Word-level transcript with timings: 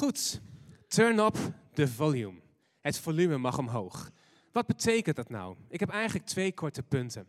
Goed, 0.00 0.40
turn 0.88 1.18
up 1.18 1.36
the 1.72 1.88
volume. 1.88 2.40
Het 2.80 2.98
volume 2.98 3.38
mag 3.38 3.58
omhoog. 3.58 4.10
Wat 4.52 4.66
betekent 4.66 5.16
dat 5.16 5.28
nou? 5.28 5.56
Ik 5.68 5.80
heb 5.80 5.88
eigenlijk 5.88 6.26
twee 6.26 6.52
korte 6.52 6.82
punten. 6.82 7.26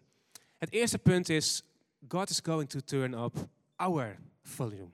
Het 0.57 0.71
eerste 0.71 0.97
punt 0.97 1.29
is, 1.29 1.63
God 2.07 2.29
is 2.29 2.39
going 2.43 2.69
to 2.69 2.79
turn 2.79 3.13
up 3.13 3.47
our 3.75 4.19
volume. 4.43 4.89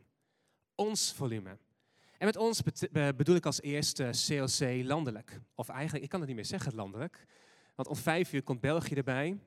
Ons 0.76 1.14
volume. 1.14 1.58
En 2.18 2.26
met 2.26 2.36
ons 2.36 2.62
bedoel 2.92 3.36
ik 3.36 3.46
als 3.46 3.62
eerste 3.62 4.10
CLC 4.12 4.86
landelijk. 4.86 5.40
Of 5.56 5.70
eigenlijk, 5.70 6.04
ik 6.04 6.10
kan 6.10 6.20
het 6.20 6.28
niet 6.28 6.38
meer 6.38 6.46
zeggen 6.46 6.76
landelijk. 6.76 7.26
Want 7.76 7.88
om 7.88 7.96
vijf 7.96 8.34
uur 8.34 8.44
komt 8.44 8.62
België 8.62 8.96
erbij. 8.96 9.40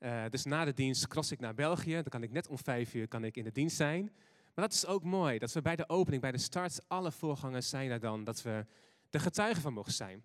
Uh, 0.00 0.24
dus 0.30 0.44
na 0.44 0.64
de 0.64 0.72
dienst 0.72 1.06
cross 1.06 1.30
ik 1.30 1.40
naar 1.40 1.54
België. 1.54 1.92
Dan 1.92 2.04
kan 2.08 2.22
ik 2.22 2.32
net 2.32 2.48
om 2.48 2.58
vijf 2.58 2.94
uur 2.94 3.08
kan 3.08 3.24
ik 3.24 3.36
in 3.36 3.44
de 3.44 3.52
dienst 3.52 3.76
zijn. 3.76 4.12
Maar 4.54 4.64
dat 4.64 4.72
is 4.72 4.86
ook 4.86 5.02
mooi, 5.02 5.38
dat 5.38 5.52
we 5.52 5.62
bij 5.62 5.76
de 5.76 5.88
opening, 5.88 6.22
bij 6.22 6.32
de 6.32 6.38
start, 6.38 6.88
alle 6.88 7.12
voorgangers 7.12 7.68
zijn 7.68 7.90
er 7.90 8.00
dan. 8.00 8.24
Dat 8.24 8.42
we 8.42 8.66
de 9.10 9.18
getuigen 9.18 9.62
van 9.62 9.72
mogen 9.72 9.92
zijn. 9.92 10.24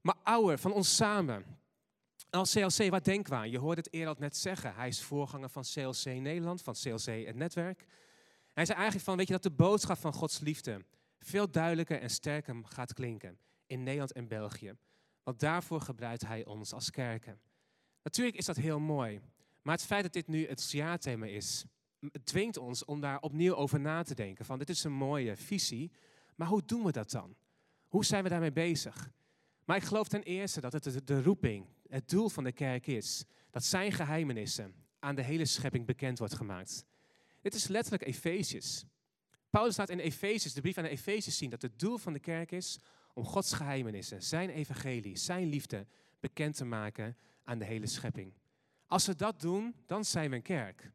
Maar 0.00 0.16
ouder, 0.22 0.58
van 0.58 0.72
ons 0.72 0.96
samen. 0.96 1.44
Als 2.30 2.52
CLC, 2.52 2.90
wat 2.90 3.04
denken 3.04 3.32
we 3.32 3.38
aan? 3.38 3.50
Je 3.50 3.58
hoorde 3.58 3.80
het 3.80 3.92
Erald 3.92 4.18
net 4.18 4.36
zeggen. 4.36 4.74
Hij 4.74 4.88
is 4.88 5.02
voorganger 5.02 5.48
van 5.48 5.62
CLC 5.62 6.04
Nederland, 6.04 6.62
van 6.62 6.74
CLC 6.74 7.26
het 7.26 7.36
netwerk. 7.36 7.86
Hij 8.52 8.64
zei 8.64 8.78
eigenlijk 8.78 9.08
van, 9.08 9.16
weet 9.16 9.26
je, 9.26 9.32
dat 9.32 9.42
de 9.42 9.50
boodschap 9.50 9.98
van 9.98 10.12
Gods 10.12 10.40
liefde 10.40 10.84
veel 11.18 11.50
duidelijker 11.50 12.00
en 12.00 12.10
sterker 12.10 12.60
gaat 12.64 12.92
klinken 12.92 13.38
in 13.66 13.82
Nederland 13.82 14.12
en 14.12 14.28
België. 14.28 14.76
Want 15.22 15.40
daarvoor 15.40 15.80
gebruikt 15.80 16.26
hij 16.26 16.44
ons 16.44 16.72
als 16.72 16.90
kerken. 16.90 17.40
Natuurlijk 18.02 18.36
is 18.36 18.44
dat 18.44 18.56
heel 18.56 18.80
mooi. 18.80 19.20
Maar 19.62 19.74
het 19.74 19.84
feit 19.84 20.02
dat 20.02 20.12
dit 20.12 20.26
nu 20.26 20.46
het 20.46 20.70
jaarthema 20.70 21.26
is, 21.26 21.64
dwingt 22.24 22.56
ons 22.56 22.84
om 22.84 23.00
daar 23.00 23.20
opnieuw 23.20 23.54
over 23.54 23.80
na 23.80 24.02
te 24.02 24.14
denken. 24.14 24.44
Van 24.44 24.58
dit 24.58 24.68
is 24.68 24.84
een 24.84 24.92
mooie 24.92 25.36
visie, 25.36 25.92
maar 26.34 26.48
hoe 26.48 26.64
doen 26.64 26.84
we 26.84 26.92
dat 26.92 27.10
dan? 27.10 27.36
Hoe 27.88 28.04
zijn 28.04 28.22
we 28.22 28.28
daarmee 28.28 28.52
bezig? 28.52 29.10
Maar 29.64 29.76
ik 29.76 29.82
geloof 29.82 30.08
ten 30.08 30.22
eerste 30.22 30.60
dat 30.60 30.72
het 30.72 31.06
de 31.06 31.22
roeping, 31.22 31.66
het 31.88 32.08
doel 32.08 32.28
van 32.28 32.44
de 32.44 32.52
kerk 32.52 32.86
is, 32.86 33.24
dat 33.50 33.64
zijn 33.64 33.92
geheimenissen 33.92 34.74
aan 34.98 35.14
de 35.14 35.22
hele 35.22 35.44
schepping 35.44 35.86
bekend 35.86 36.18
wordt 36.18 36.34
gemaakt. 36.34 36.84
Dit 37.40 37.54
is 37.54 37.68
letterlijk 37.68 38.06
Efeziërs. 38.06 38.84
Paulus 39.50 39.76
laat 39.76 39.90
in 39.90 39.98
Efeziërs, 39.98 40.54
de 40.54 40.60
brief 40.60 40.78
aan 40.78 40.84
de 40.84 40.90
Efeziërs 40.90 41.36
zien 41.36 41.50
dat 41.50 41.62
het 41.62 41.78
doel 41.78 41.98
van 41.98 42.12
de 42.12 42.18
kerk 42.18 42.52
is 42.52 42.78
om 43.14 43.24
Gods 43.24 43.52
geheimenissen, 43.52 44.22
zijn 44.22 44.50
evangelie, 44.50 45.16
zijn 45.16 45.48
liefde 45.48 45.86
bekend 46.20 46.56
te 46.56 46.64
maken 46.64 47.16
aan 47.44 47.58
de 47.58 47.64
hele 47.64 47.86
schepping. 47.86 48.32
Als 48.86 49.06
we 49.06 49.14
dat 49.14 49.40
doen, 49.40 49.74
dan 49.86 50.04
zijn 50.04 50.30
we 50.30 50.36
een 50.36 50.42
kerk. 50.42 50.90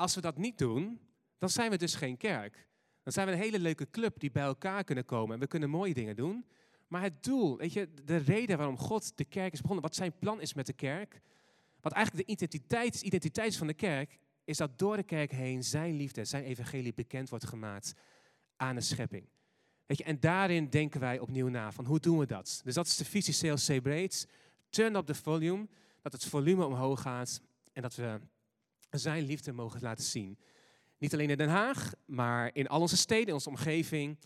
Als 0.00 0.14
we 0.14 0.20
dat 0.20 0.36
niet 0.36 0.58
doen, 0.58 1.00
dan 1.38 1.50
zijn 1.50 1.70
we 1.70 1.76
dus 1.76 1.94
geen 1.94 2.16
kerk. 2.16 2.66
Dan 3.02 3.12
zijn 3.12 3.26
we 3.26 3.32
een 3.32 3.38
hele 3.38 3.58
leuke 3.58 3.90
club 3.90 4.20
die 4.20 4.30
bij 4.30 4.42
elkaar 4.42 4.84
kunnen 4.84 5.04
komen 5.04 5.34
en 5.34 5.40
we 5.40 5.46
kunnen 5.46 5.70
mooie 5.70 5.94
dingen 5.94 6.16
doen. 6.16 6.46
Maar 6.88 7.02
het 7.02 7.22
doel, 7.22 7.56
weet 7.56 7.72
je, 7.72 7.94
de 8.04 8.16
reden 8.16 8.56
waarom 8.56 8.78
God 8.78 9.16
de 9.16 9.24
kerk 9.24 9.52
is 9.52 9.60
begonnen, 9.60 9.84
wat 9.84 9.94
zijn 9.94 10.18
plan 10.18 10.40
is 10.40 10.54
met 10.54 10.66
de 10.66 10.72
kerk, 10.72 11.20
wat 11.80 11.92
eigenlijk 11.92 12.26
de 12.26 12.32
identiteit, 12.32 13.02
identiteit 13.02 13.56
van 13.56 13.66
de 13.66 13.74
kerk, 13.74 14.18
is 14.44 14.56
dat 14.56 14.78
door 14.78 14.96
de 14.96 15.02
kerk 15.02 15.30
heen 15.30 15.64
zijn 15.64 15.94
liefde, 15.94 16.24
zijn 16.24 16.44
evangelie 16.44 16.94
bekend 16.94 17.28
wordt 17.28 17.46
gemaakt 17.46 17.94
aan 18.56 18.74
de 18.74 18.80
schepping. 18.80 19.28
Weet 19.86 19.98
je, 19.98 20.04
en 20.04 20.20
daarin 20.20 20.68
denken 20.68 21.00
wij 21.00 21.18
opnieuw 21.18 21.48
na 21.48 21.72
van 21.72 21.84
hoe 21.84 22.00
doen 22.00 22.18
we 22.18 22.26
dat? 22.26 22.60
Dus 22.64 22.74
dat 22.74 22.86
is 22.86 22.96
de 22.96 23.04
visie 23.04 23.54
CLC 23.54 23.82
Breeds. 23.82 24.26
Turn 24.68 24.94
up 24.94 25.06
the 25.06 25.14
volume, 25.14 25.68
dat 26.02 26.12
het 26.12 26.24
volume 26.24 26.64
omhoog 26.64 27.00
gaat 27.00 27.40
en 27.72 27.82
dat 27.82 27.94
we 27.94 28.20
zijn 28.98 29.24
liefde 29.24 29.52
mogen 29.52 29.80
laten 29.80 30.04
zien. 30.04 30.38
Niet 30.98 31.12
alleen 31.12 31.30
in 31.30 31.36
Den 31.36 31.48
Haag, 31.48 31.92
maar 32.04 32.50
in 32.54 32.68
al 32.68 32.80
onze 32.80 32.96
steden, 32.96 33.26
in 33.26 33.34
onze 33.34 33.48
omgeving, 33.48 34.18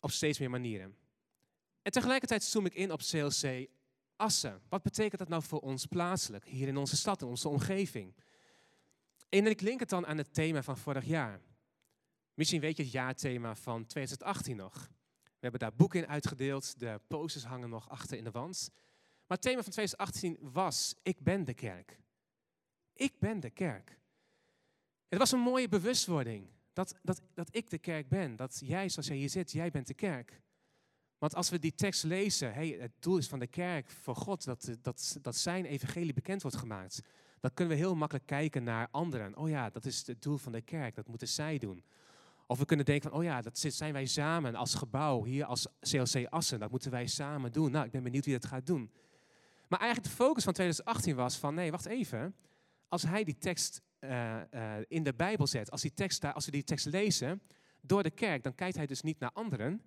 op 0.00 0.10
steeds 0.10 0.38
meer 0.38 0.50
manieren. 0.50 0.96
En 1.82 1.92
tegelijkertijd 1.92 2.42
zoom 2.42 2.66
ik 2.66 2.74
in 2.74 2.92
op 2.92 3.00
CLC 3.00 3.68
Assen. 4.16 4.60
Wat 4.68 4.82
betekent 4.82 5.18
dat 5.18 5.28
nou 5.28 5.42
voor 5.42 5.60
ons 5.60 5.86
plaatselijk, 5.86 6.44
hier 6.44 6.68
in 6.68 6.76
onze 6.76 6.96
stad, 6.96 7.22
in 7.22 7.28
onze 7.28 7.48
omgeving? 7.48 8.14
En 9.28 9.46
ik 9.46 9.60
link 9.60 9.80
het 9.80 9.88
dan 9.88 10.06
aan 10.06 10.18
het 10.18 10.34
thema 10.34 10.62
van 10.62 10.76
vorig 10.76 11.04
jaar. 11.04 11.40
Misschien 12.34 12.60
weet 12.60 12.76
je 12.76 12.82
het 12.82 12.92
jaarthema 12.92 13.54
van 13.54 13.86
2018 13.86 14.56
nog. 14.56 14.88
We 15.22 15.38
hebben 15.40 15.60
daar 15.60 15.74
boeken 15.74 16.00
in 16.00 16.08
uitgedeeld, 16.08 16.78
de 16.78 17.00
posters 17.06 17.44
hangen 17.44 17.68
nog 17.68 17.88
achter 17.88 18.16
in 18.16 18.24
de 18.24 18.30
wand. 18.30 18.70
Maar 19.26 19.36
het 19.36 19.42
thema 19.42 19.62
van 19.62 19.72
2018 19.72 20.38
was, 20.52 20.94
ik 21.02 21.20
ben 21.20 21.44
de 21.44 21.54
kerk. 21.54 21.98
Ik 22.96 23.18
ben 23.18 23.40
de 23.40 23.50
kerk. 23.50 23.98
Het 25.08 25.18
was 25.18 25.32
een 25.32 25.40
mooie 25.40 25.68
bewustwording 25.68 26.48
dat, 26.72 26.94
dat, 27.02 27.22
dat 27.34 27.48
ik 27.50 27.70
de 27.70 27.78
kerk 27.78 28.08
ben. 28.08 28.36
Dat 28.36 28.60
jij, 28.64 28.88
zoals 28.88 29.08
jij 29.08 29.16
hier 29.16 29.30
zit, 29.30 29.52
jij 29.52 29.70
bent 29.70 29.86
de 29.86 29.94
kerk. 29.94 30.40
Want 31.18 31.34
als 31.34 31.50
we 31.50 31.58
die 31.58 31.74
tekst 31.74 32.04
lezen, 32.04 32.54
het 32.80 32.92
doel 32.98 33.16
is 33.16 33.28
van 33.28 33.38
de 33.38 33.46
kerk 33.46 33.90
voor 33.90 34.16
God 34.16 34.44
dat, 34.44 34.76
dat, 34.82 35.18
dat 35.22 35.36
zijn 35.36 35.64
evangelie 35.64 36.12
bekend 36.12 36.42
wordt 36.42 36.56
gemaakt. 36.56 37.02
Dan 37.40 37.54
kunnen 37.54 37.76
we 37.76 37.82
heel 37.82 37.94
makkelijk 37.94 38.26
kijken 38.26 38.64
naar 38.64 38.88
anderen. 38.90 39.36
Oh 39.36 39.48
ja, 39.48 39.70
dat 39.70 39.84
is 39.84 40.06
het 40.06 40.22
doel 40.22 40.36
van 40.36 40.52
de 40.52 40.60
kerk, 40.60 40.94
dat 40.94 41.08
moeten 41.08 41.28
zij 41.28 41.58
doen. 41.58 41.84
Of 42.46 42.58
we 42.58 42.64
kunnen 42.64 42.86
denken 42.86 43.10
van, 43.10 43.18
oh 43.18 43.24
ja, 43.24 43.40
dat 43.40 43.58
zijn 43.58 43.92
wij 43.92 44.06
samen 44.06 44.54
als 44.54 44.74
gebouw, 44.74 45.24
hier 45.24 45.44
als 45.44 45.66
CLC 45.80 46.26
Assen, 46.28 46.58
dat 46.58 46.70
moeten 46.70 46.90
wij 46.90 47.06
samen 47.06 47.52
doen. 47.52 47.70
Nou, 47.70 47.84
ik 47.84 47.90
ben 47.90 48.02
benieuwd 48.02 48.24
wie 48.24 48.38
dat 48.38 48.50
gaat 48.50 48.66
doen. 48.66 48.90
Maar 49.68 49.80
eigenlijk 49.80 50.10
de 50.10 50.16
focus 50.16 50.44
van 50.44 50.52
2018 50.52 51.16
was 51.16 51.36
van, 51.36 51.54
nee, 51.54 51.70
wacht 51.70 51.86
even. 51.86 52.34
Als 52.88 53.02
hij 53.02 53.24
die 53.24 53.38
tekst 53.38 53.82
uh, 54.00 54.40
uh, 54.50 54.76
in 54.88 55.02
de 55.02 55.14
Bijbel 55.14 55.46
zet, 55.46 55.70
als, 55.70 55.82
die 55.82 55.94
tekst 55.94 56.24
als 56.24 56.44
we 56.44 56.50
die 56.50 56.64
tekst 56.64 56.86
lezen 56.86 57.42
door 57.80 58.02
de 58.02 58.10
kerk, 58.10 58.42
dan 58.42 58.54
kijkt 58.54 58.76
hij 58.76 58.86
dus 58.86 59.02
niet 59.02 59.18
naar 59.18 59.32
anderen, 59.32 59.82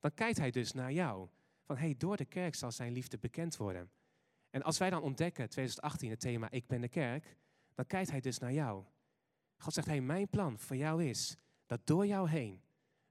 dan 0.00 0.14
kijkt 0.14 0.38
hij 0.38 0.50
dus 0.50 0.72
naar 0.72 0.92
jou. 0.92 1.28
Van 1.62 1.76
hey, 1.76 1.94
door 1.98 2.16
de 2.16 2.24
kerk 2.24 2.54
zal 2.54 2.72
zijn 2.72 2.92
liefde 2.92 3.18
bekend 3.18 3.56
worden. 3.56 3.90
En 4.50 4.62
als 4.62 4.78
wij 4.78 4.90
dan 4.90 5.02
ontdekken, 5.02 5.48
2018, 5.48 6.10
het 6.10 6.20
thema 6.20 6.50
Ik 6.50 6.66
ben 6.66 6.80
de 6.80 6.88
kerk, 6.88 7.36
dan 7.74 7.86
kijkt 7.86 8.10
hij 8.10 8.20
dus 8.20 8.38
naar 8.38 8.52
jou. 8.52 8.84
God 9.56 9.72
zegt, 9.74 9.86
hey, 9.86 10.00
mijn 10.00 10.28
plan 10.28 10.58
voor 10.58 10.76
jou 10.76 11.04
is 11.04 11.36
dat 11.66 11.86
door 11.86 12.06
jou 12.06 12.28
heen 12.28 12.62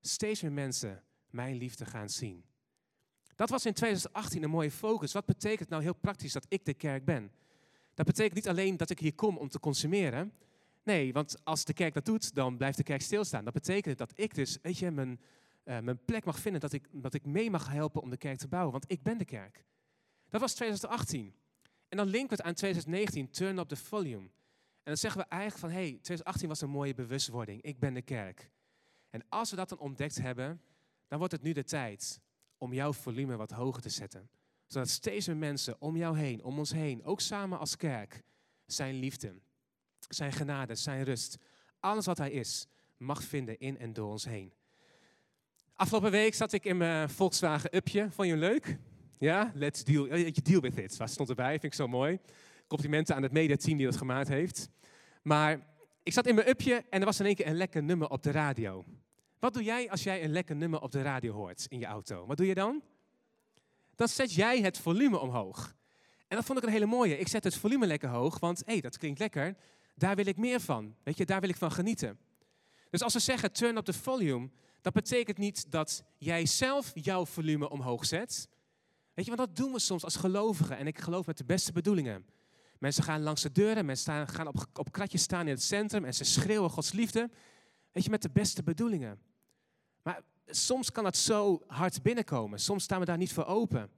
steeds 0.02 0.42
meer 0.42 0.52
mensen 0.52 1.04
mijn 1.30 1.56
liefde 1.56 1.86
gaan 1.86 2.10
zien. 2.10 2.46
Dat 3.36 3.50
was 3.50 3.66
in 3.66 3.74
2018 3.74 4.44
een 4.44 4.50
mooie 4.50 4.72
focus. 4.72 5.14
Wat 5.14 5.26
betekent 5.26 5.70
nou 5.70 5.82
heel 5.82 5.94
praktisch 5.94 6.34
dat 6.34 6.46
ik 6.48 6.66
de 6.66 6.74
kerk 6.74 7.06
ben? 7.06 7.32
Dat 8.00 8.08
betekent 8.08 8.36
niet 8.36 8.48
alleen 8.48 8.78
dat 8.78 8.90
ik 8.90 9.00
hier 9.00 9.16
kom 9.16 9.38
om 9.38 9.50
te 9.50 9.60
consumeren. 9.60 10.34
Nee, 10.84 11.14
want 11.14 11.36
als 11.44 11.66
de 11.66 11.74
kerk 11.74 11.94
dat 11.94 12.06
doet, 12.06 12.36
dan 12.36 12.58
blijft 12.58 12.78
de 12.78 12.84
kerk 12.84 13.02
stilstaan. 13.02 13.44
Dat 13.44 13.54
betekent 13.54 13.98
dat 13.98 14.12
ik 14.16 14.36
dus, 14.36 14.58
weet 14.62 14.78
je, 14.78 14.92
mijn, 14.92 15.20
uh, 15.66 15.80
mijn 15.80 16.06
plek 16.06 16.26
mag 16.26 16.40
vinden, 16.40 16.62
dat 16.62 16.74
ik, 16.74 16.88
dat 16.92 17.14
ik 17.14 17.26
mee 17.26 17.50
mag 17.50 17.70
helpen 17.70 18.02
om 18.02 18.10
de 18.10 18.18
kerk 18.18 18.38
te 18.38 18.48
bouwen. 18.48 18.72
Want 18.72 18.92
ik 18.92 19.04
ben 19.04 19.18
de 19.18 19.26
kerk. 19.26 19.66
Dat 20.30 20.42
was 20.42 20.54
2018. 20.54 21.34
En 21.90 21.98
dan 21.98 22.08
linken 22.08 22.30
we 22.30 22.36
het 22.36 22.46
aan 22.46 22.54
2019, 22.54 23.30
turn 23.30 23.58
up 23.58 23.68
the 23.68 23.76
volume. 23.76 24.26
En 24.26 24.84
dan 24.84 24.98
zeggen 24.98 25.22
we 25.22 25.28
eigenlijk 25.28 25.62
van, 25.62 25.72
hey, 25.72 25.88
2018 25.88 26.48
was 26.48 26.62
een 26.62 26.70
mooie 26.70 26.94
bewustwording. 26.94 27.62
Ik 27.62 27.80
ben 27.80 27.94
de 27.94 28.02
kerk. 28.02 28.52
En 29.10 29.24
als 29.30 29.50
we 29.50 29.56
dat 29.56 29.70
dan 29.70 29.80
ontdekt 29.80 30.22
hebben, 30.22 30.62
dan 31.08 31.18
wordt 31.18 31.34
het 31.34 31.42
nu 31.42 31.52
de 31.52 31.64
tijd 31.64 32.22
om 32.58 32.74
jouw 32.74 32.94
volume 32.94 33.36
wat 33.36 33.52
hoger 33.52 33.82
te 33.82 33.90
zetten. 33.90 34.30
Zodat 34.70 34.90
steeds 34.90 35.28
meer 35.28 35.38
mensen 35.38 35.76
om 35.80 35.98
jou 35.98 36.18
heen, 36.18 36.44
om 36.44 36.58
ons 36.60 36.72
heen, 36.72 37.04
ook 37.04 37.22
samen 37.22 37.60
als 37.60 37.78
kerk, 37.78 38.24
zijn 38.66 38.96
liefde, 38.96 39.34
zijn 40.08 40.32
genade, 40.32 40.76
zijn 40.76 41.04
rust, 41.04 41.38
alles 41.80 42.06
wat 42.06 42.18
hij 42.18 42.32
is, 42.32 42.68
mag 42.98 43.24
vinden 43.24 43.60
in 43.60 43.78
en 43.78 43.94
door 43.94 44.10
ons 44.10 44.26
heen. 44.26 44.54
Afgelopen 45.74 46.12
week 46.12 46.34
zat 46.34 46.54
ik 46.54 46.66
in 46.66 46.78
mijn 46.78 47.10
Volkswagen 47.10 47.76
Upje. 47.76 48.08
Vond 48.12 48.28
je 48.28 48.34
hem 48.34 48.44
leuk? 48.44 48.78
Ja, 49.18 49.52
let's 49.56 49.84
deal, 49.84 50.08
deal 50.44 50.62
with 50.62 50.78
it. 50.78 50.98
Wat 50.98 51.10
stond 51.10 51.30
erbij? 51.30 51.52
Vind 51.52 51.64
ik 51.64 51.74
zo 51.74 51.88
mooi. 51.88 52.20
Complimenten 52.68 53.16
aan 53.16 53.24
het 53.24 53.32
mediateam 53.32 53.78
die 53.78 53.86
dat 53.86 53.98
gemaakt 53.98 54.28
heeft. 54.28 54.70
Maar 55.22 55.60
ik 56.04 56.14
zat 56.14 56.28
in 56.28 56.36
mijn 56.36 56.50
upje 56.50 56.86
en 56.90 57.00
er 57.00 57.06
was 57.06 57.20
in 57.20 57.26
één 57.26 57.36
keer 57.36 57.48
een 57.48 57.56
lekker 57.56 57.84
nummer 57.84 58.10
op 58.10 58.24
de 58.24 58.32
radio. 58.32 58.86
Wat 59.40 59.54
doe 59.54 59.64
jij 59.64 59.90
als 59.90 60.04
jij 60.04 60.24
een 60.24 60.32
lekker 60.32 60.56
nummer 60.56 60.82
op 60.82 60.92
de 60.92 61.02
radio 61.02 61.34
hoort 61.34 61.66
in 61.70 61.80
je 61.80 61.86
auto? 61.86 62.26
Wat 62.26 62.38
doe 62.38 62.46
je 62.46 62.54
dan? 62.54 62.82
Dan 64.00 64.08
zet 64.08 64.34
jij 64.34 64.62
het 64.62 64.78
volume 64.78 65.18
omhoog. 65.18 65.76
En 66.28 66.36
dat 66.36 66.46
vond 66.46 66.58
ik 66.58 66.64
een 66.64 66.72
hele 66.72 66.86
mooie. 66.86 67.18
Ik 67.18 67.28
zet 67.28 67.44
het 67.44 67.56
volume 67.56 67.88
lekker 67.88 68.10
hoog, 68.10 68.40
want 68.40 68.60
hé, 68.66 68.72
hey, 68.72 68.82
dat 68.82 68.98
klinkt 68.98 69.20
lekker. 69.20 69.56
Daar 69.96 70.16
wil 70.16 70.26
ik 70.26 70.38
meer 70.38 70.60
van. 70.60 70.96
Weet 71.04 71.18
je, 71.18 71.26
daar 71.26 71.40
wil 71.40 71.50
ik 71.50 71.56
van 71.56 71.72
genieten. 71.72 72.20
Dus 72.90 73.02
als 73.02 73.14
we 73.14 73.20
zeggen 73.20 73.52
turn 73.52 73.78
up 73.78 73.86
the 73.86 73.94
volume, 73.94 74.50
dat 74.82 74.94
betekent 74.94 75.38
niet 75.38 75.72
dat 75.72 76.04
jij 76.18 76.46
zelf 76.46 76.92
jouw 76.94 77.26
volume 77.26 77.70
omhoog 77.70 78.06
zet. 78.06 78.48
Weet 79.14 79.26
je, 79.26 79.36
want 79.36 79.48
dat 79.48 79.58
doen 79.58 79.74
we 79.74 79.80
soms 79.80 80.04
als 80.04 80.16
gelovigen. 80.16 80.78
En 80.78 80.88
ik 80.88 81.00
geloof 81.00 81.26
met 81.26 81.38
de 81.38 81.46
beste 81.46 81.72
bedoelingen. 81.72 82.26
Mensen 82.78 83.04
gaan 83.04 83.22
langs 83.22 83.42
de 83.42 83.52
deuren, 83.52 83.86
mensen 83.86 84.28
gaan 84.28 84.48
op, 84.48 84.66
op 84.74 84.92
kratjes 84.92 85.22
staan 85.22 85.48
in 85.48 85.54
het 85.54 85.64
centrum 85.64 86.06
en 86.06 86.14
ze 86.14 86.24
schreeuwen 86.24 86.70
Gods 86.70 86.92
liefde. 86.92 87.30
Weet 87.92 88.04
je, 88.04 88.10
met 88.10 88.22
de 88.22 88.32
beste 88.32 88.64
bedoelingen. 88.64 89.20
Maar 90.02 90.22
soms 90.50 90.92
kan 90.92 91.06
het 91.06 91.18
zo 91.18 91.62
hard 91.68 92.02
binnenkomen. 92.02 92.60
Soms 92.60 92.84
staan 92.84 93.00
we 93.00 93.06
daar 93.06 93.18
niet 93.18 93.34
voor 93.34 93.46
open. 93.46 93.90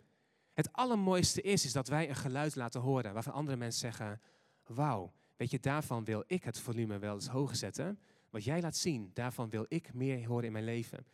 Het 0.53 0.74
allermooiste 0.74 1.42
is, 1.42 1.65
is 1.65 1.74
dat 1.74 1.88
wij 1.88 2.09
een 2.09 2.15
geluid 2.15 2.56
laten 2.56 2.81
horen 2.81 3.13
waarvan 3.13 3.33
andere 3.33 3.57
mensen 3.57 3.80
zeggen, 3.80 4.21
wauw, 4.65 5.13
weet 5.38 5.51
je, 5.51 5.59
daarvan 5.59 6.03
wil 6.03 6.24
ik 6.27 6.44
het 6.44 6.59
volume 6.59 6.98
wel 7.00 7.13
eens 7.13 7.27
hoger 7.27 7.56
zetten. 7.56 8.00
Wat 8.30 8.44
jij 8.44 8.62
laat 8.62 8.75
zien, 8.75 9.12
daarvan 9.13 9.50
wil 9.50 9.65
ik 9.68 9.94
meer 9.94 10.27
horen 10.27 10.45
in 10.45 10.51
mijn 10.51 10.65
leven. 10.65 11.06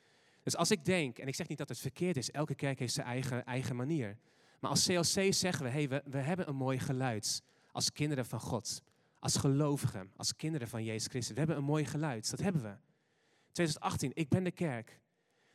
Dus 0.43 0.55
als 0.55 0.71
ik 0.71 0.85
denk, 0.85 1.17
en 1.17 1.27
ik 1.27 1.35
zeg 1.35 1.47
niet 1.47 1.57
dat 1.57 1.69
het 1.69 1.79
verkeerd 1.79 2.17
is, 2.17 2.31
elke 2.31 2.55
kerk 2.55 2.79
heeft 2.79 2.93
zijn 2.93 3.07
eigen, 3.07 3.45
eigen 3.45 3.75
manier. 3.75 4.17
Maar 4.59 4.69
als 4.69 4.85
CLC 4.85 5.33
zeggen 5.33 5.63
we, 5.63 5.69
hey, 5.69 5.89
we, 5.89 6.01
we 6.05 6.17
hebben 6.17 6.47
een 6.47 6.55
mooi 6.55 6.79
geluid 6.79 7.43
als 7.71 7.91
kinderen 7.91 8.25
van 8.25 8.39
God. 8.39 8.81
Als 9.19 9.35
gelovigen, 9.35 10.11
als 10.15 10.35
kinderen 10.35 10.67
van 10.67 10.83
Jezus 10.83 11.07
Christus. 11.07 11.33
We 11.33 11.39
hebben 11.39 11.57
een 11.57 11.63
mooi 11.63 11.85
geluid, 11.85 12.29
dat 12.29 12.39
hebben 12.39 12.61
we. 12.61 12.75
2018, 13.51 14.11
ik 14.13 14.29
ben 14.29 14.43
de 14.43 14.51
kerk. 14.51 14.99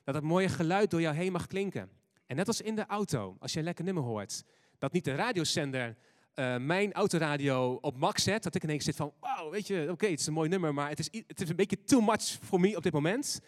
Dat 0.04 0.14
dat 0.14 0.22
mooie 0.22 0.48
geluid 0.48 0.90
door 0.90 1.00
jou 1.00 1.16
heen 1.16 1.32
mag 1.32 1.46
klinken. 1.46 1.90
En 2.26 2.36
net 2.36 2.46
als 2.46 2.60
in 2.60 2.74
de 2.74 2.86
auto, 2.86 3.36
als 3.38 3.52
je 3.52 3.58
een 3.58 3.64
lekker 3.64 3.84
nummer 3.84 4.02
hoort. 4.02 4.44
Dat 4.78 4.92
niet 4.92 5.04
de 5.04 5.14
radiozender 5.14 5.96
uh, 6.34 6.56
mijn 6.56 6.92
autoradio 6.92 7.78
op 7.80 7.96
max 7.96 8.22
zet. 8.22 8.42
Dat 8.42 8.54
ik 8.54 8.62
ineens 8.62 8.84
zit 8.84 8.96
van, 8.96 9.12
wauw, 9.20 9.50
weet 9.50 9.66
je, 9.66 9.88
oké, 9.90 10.06
het 10.06 10.20
is 10.20 10.26
een 10.26 10.32
mooi 10.32 10.48
nummer, 10.48 10.74
maar 10.74 10.88
het 10.88 10.98
is, 10.98 11.08
het 11.26 11.40
is 11.40 11.48
een 11.48 11.56
beetje 11.56 11.84
too 11.84 12.00
much 12.00 12.38
voor 12.42 12.60
me 12.60 12.76
op 12.76 12.82
dit 12.82 12.92
moment. 12.92 13.40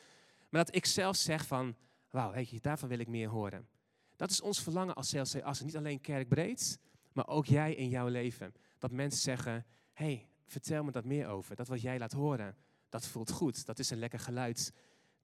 Maar 0.51 0.65
dat 0.65 0.75
ik 0.75 0.87
zelf 0.87 1.17
zeg 1.17 1.47
van, 1.47 1.77
wauw, 2.11 2.33
weet 2.33 2.51
je, 2.51 2.61
daarvan 2.61 2.89
wil 2.89 2.99
ik 2.99 3.09
meer 3.09 3.29
horen. 3.29 3.69
Dat 4.17 4.31
is 4.31 4.41
ons 4.41 4.63
verlangen 4.63 4.95
als 4.95 5.11
CLC 5.11 5.43
Assen. 5.43 5.67
Niet 5.67 5.77
alleen 5.77 6.01
kerkbreed, 6.01 6.79
maar 7.13 7.27
ook 7.27 7.47
jij 7.47 7.75
in 7.75 7.89
jouw 7.89 8.09
leven. 8.09 8.55
Dat 8.79 8.91
mensen 8.91 9.21
zeggen, 9.21 9.67
hey, 9.93 10.29
vertel 10.47 10.85
me 10.85 10.91
dat 10.91 11.05
meer 11.05 11.27
over. 11.27 11.57
Dat 11.57 11.69
wat 11.69 11.81
jij 11.81 11.99
laat 11.99 12.13
horen, 12.13 12.57
dat 12.89 13.07
voelt 13.07 13.31
goed. 13.31 13.67
Dat 13.67 13.79
is 13.79 13.91
een 13.91 13.99
lekker 13.99 14.19
geluid. 14.19 14.73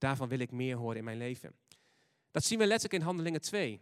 Daarvan 0.01 0.29
wil 0.29 0.39
ik 0.39 0.51
meer 0.51 0.77
horen 0.77 0.97
in 0.97 1.05
mijn 1.05 1.17
leven. 1.17 1.55
Dat 2.31 2.45
zien 2.45 2.59
we 2.59 2.67
letterlijk 2.67 3.01
in 3.01 3.07
Handelingen 3.07 3.41
2. 3.41 3.81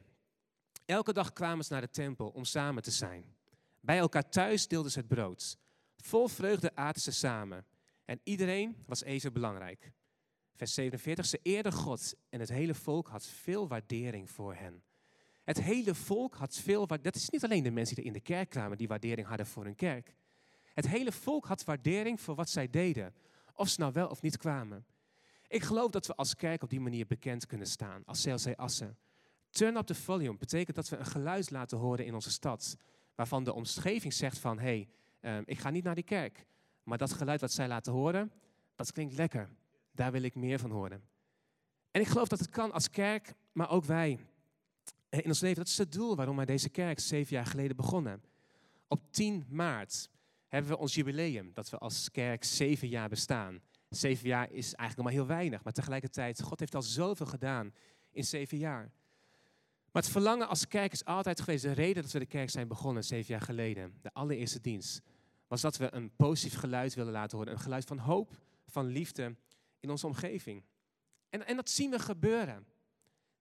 Elke 0.84 1.12
dag 1.12 1.32
kwamen 1.32 1.64
ze 1.64 1.72
naar 1.72 1.80
de 1.80 1.90
tempel 1.90 2.28
om 2.28 2.44
samen 2.44 2.82
te 2.82 2.90
zijn. 2.90 3.36
Bij 3.80 3.98
elkaar 3.98 4.28
thuis 4.28 4.68
deelden 4.68 4.90
ze 4.90 4.98
het 4.98 5.08
brood. 5.08 5.56
Vol 5.96 6.28
vreugde 6.28 6.74
aten 6.74 7.02
ze 7.02 7.12
samen. 7.12 7.66
En 8.04 8.20
iedereen 8.22 8.76
was 8.86 9.02
even 9.02 9.32
belangrijk. 9.32 9.92
Vers 10.54 10.74
47. 10.74 11.26
Ze 11.26 11.40
eerden 11.42 11.72
God 11.72 12.14
en 12.28 12.40
het 12.40 12.48
hele 12.48 12.74
volk 12.74 13.08
had 13.08 13.26
veel 13.26 13.68
waardering 13.68 14.30
voor 14.30 14.54
hen. 14.54 14.82
Het 15.44 15.60
hele 15.60 15.94
volk 15.94 16.34
had 16.34 16.56
veel 16.56 16.78
waardering. 16.78 17.14
Dat 17.14 17.22
is 17.22 17.30
niet 17.30 17.44
alleen 17.44 17.62
de 17.62 17.70
mensen 17.70 17.96
die 17.96 18.04
in 18.04 18.12
de 18.12 18.20
kerk 18.20 18.48
kwamen 18.48 18.78
die 18.78 18.88
waardering 18.88 19.26
hadden 19.26 19.46
voor 19.46 19.64
hun 19.64 19.74
kerk. 19.74 20.14
Het 20.74 20.88
hele 20.88 21.12
volk 21.12 21.46
had 21.46 21.64
waardering 21.64 22.20
voor 22.20 22.34
wat 22.34 22.50
zij 22.50 22.70
deden. 22.70 23.14
Of 23.54 23.68
ze 23.68 23.80
nou 23.80 23.92
wel 23.92 24.08
of 24.08 24.22
niet 24.22 24.36
kwamen. 24.36 24.86
Ik 25.48 25.62
geloof 25.62 25.90
dat 25.90 26.06
we 26.06 26.14
als 26.14 26.34
kerk 26.34 26.62
op 26.62 26.70
die 26.70 26.80
manier 26.80 27.06
bekend 27.06 27.46
kunnen 27.46 27.66
staan. 27.66 28.02
Als 28.04 28.22
CLC 28.22 28.54
Assen. 28.56 28.96
Turn 29.50 29.76
up 29.76 29.86
the 29.86 29.94
volume 29.94 30.36
betekent 30.36 30.76
dat 30.76 30.88
we 30.88 30.96
een 30.96 31.06
geluid 31.06 31.50
laten 31.50 31.78
horen 31.78 32.04
in 32.04 32.14
onze 32.14 32.30
stad 32.30 32.76
waarvan 33.14 33.44
de 33.44 33.52
omgeving 33.52 34.12
zegt 34.12 34.38
van, 34.38 34.58
hé, 34.58 34.64
hey, 34.64 34.88
ehm, 35.20 35.42
ik 35.46 35.58
ga 35.58 35.70
niet 35.70 35.84
naar 35.84 35.94
die 35.94 36.04
kerk. 36.04 36.46
Maar 36.82 36.98
dat 36.98 37.12
geluid 37.12 37.40
wat 37.40 37.52
zij 37.52 37.68
laten 37.68 37.92
horen, 37.92 38.32
dat 38.74 38.92
klinkt 38.92 39.14
lekker. 39.14 39.48
Daar 39.92 40.12
wil 40.12 40.22
ik 40.22 40.34
meer 40.34 40.58
van 40.58 40.70
horen. 40.70 41.02
En 41.90 42.00
ik 42.00 42.06
geloof 42.06 42.28
dat 42.28 42.38
het 42.38 42.50
kan 42.50 42.72
als 42.72 42.90
kerk, 42.90 43.34
maar 43.52 43.70
ook 43.70 43.84
wij 43.84 44.18
in 45.08 45.24
ons 45.24 45.40
leven. 45.40 45.58
Dat 45.58 45.66
is 45.66 45.78
het 45.78 45.92
doel 45.92 46.16
waarom 46.16 46.36
wij 46.36 46.44
deze 46.44 46.68
kerk 46.68 47.00
zeven 47.00 47.36
jaar 47.36 47.46
geleden 47.46 47.76
begonnen. 47.76 48.22
Op 48.88 49.12
10 49.12 49.46
maart 49.48 50.10
hebben 50.48 50.70
we 50.70 50.78
ons 50.78 50.94
jubileum, 50.94 51.50
dat 51.54 51.70
we 51.70 51.78
als 51.78 52.10
kerk 52.10 52.44
zeven 52.44 52.88
jaar 52.88 53.08
bestaan. 53.08 53.60
Zeven 53.88 54.28
jaar 54.28 54.50
is 54.50 54.74
eigenlijk 54.74 54.96
nog 54.96 55.04
maar 55.04 55.14
heel 55.14 55.36
weinig, 55.36 55.64
maar 55.64 55.72
tegelijkertijd, 55.72 56.42
God 56.42 56.60
heeft 56.60 56.74
al 56.74 56.82
zoveel 56.82 57.26
gedaan 57.26 57.74
in 58.10 58.24
zeven 58.24 58.58
jaar. 58.58 58.92
Maar 59.92 60.02
het 60.02 60.10
verlangen 60.10 60.48
als 60.48 60.68
kerk 60.68 60.92
is 60.92 61.04
altijd 61.04 61.40
geweest, 61.40 61.62
de 61.62 61.72
reden 61.72 62.02
dat 62.02 62.12
we 62.12 62.18
de 62.18 62.26
kerk 62.26 62.50
zijn 62.50 62.68
begonnen 62.68 63.04
zeven 63.04 63.32
jaar 63.32 63.42
geleden, 63.42 63.98
de 64.02 64.12
allereerste 64.12 64.60
dienst, 64.60 65.02
was 65.46 65.60
dat 65.60 65.76
we 65.76 65.94
een 65.94 66.10
positief 66.16 66.58
geluid 66.58 66.94
willen 66.94 67.12
laten 67.12 67.38
horen. 67.38 67.52
Een 67.52 67.60
geluid 67.60 67.84
van 67.84 67.98
hoop, 67.98 68.38
van 68.66 68.86
liefde 68.86 69.36
in 69.80 69.90
onze 69.90 70.06
omgeving. 70.06 70.64
En, 71.30 71.46
en 71.46 71.56
dat 71.56 71.70
zien 71.70 71.90
we 71.90 71.98
gebeuren. 71.98 72.66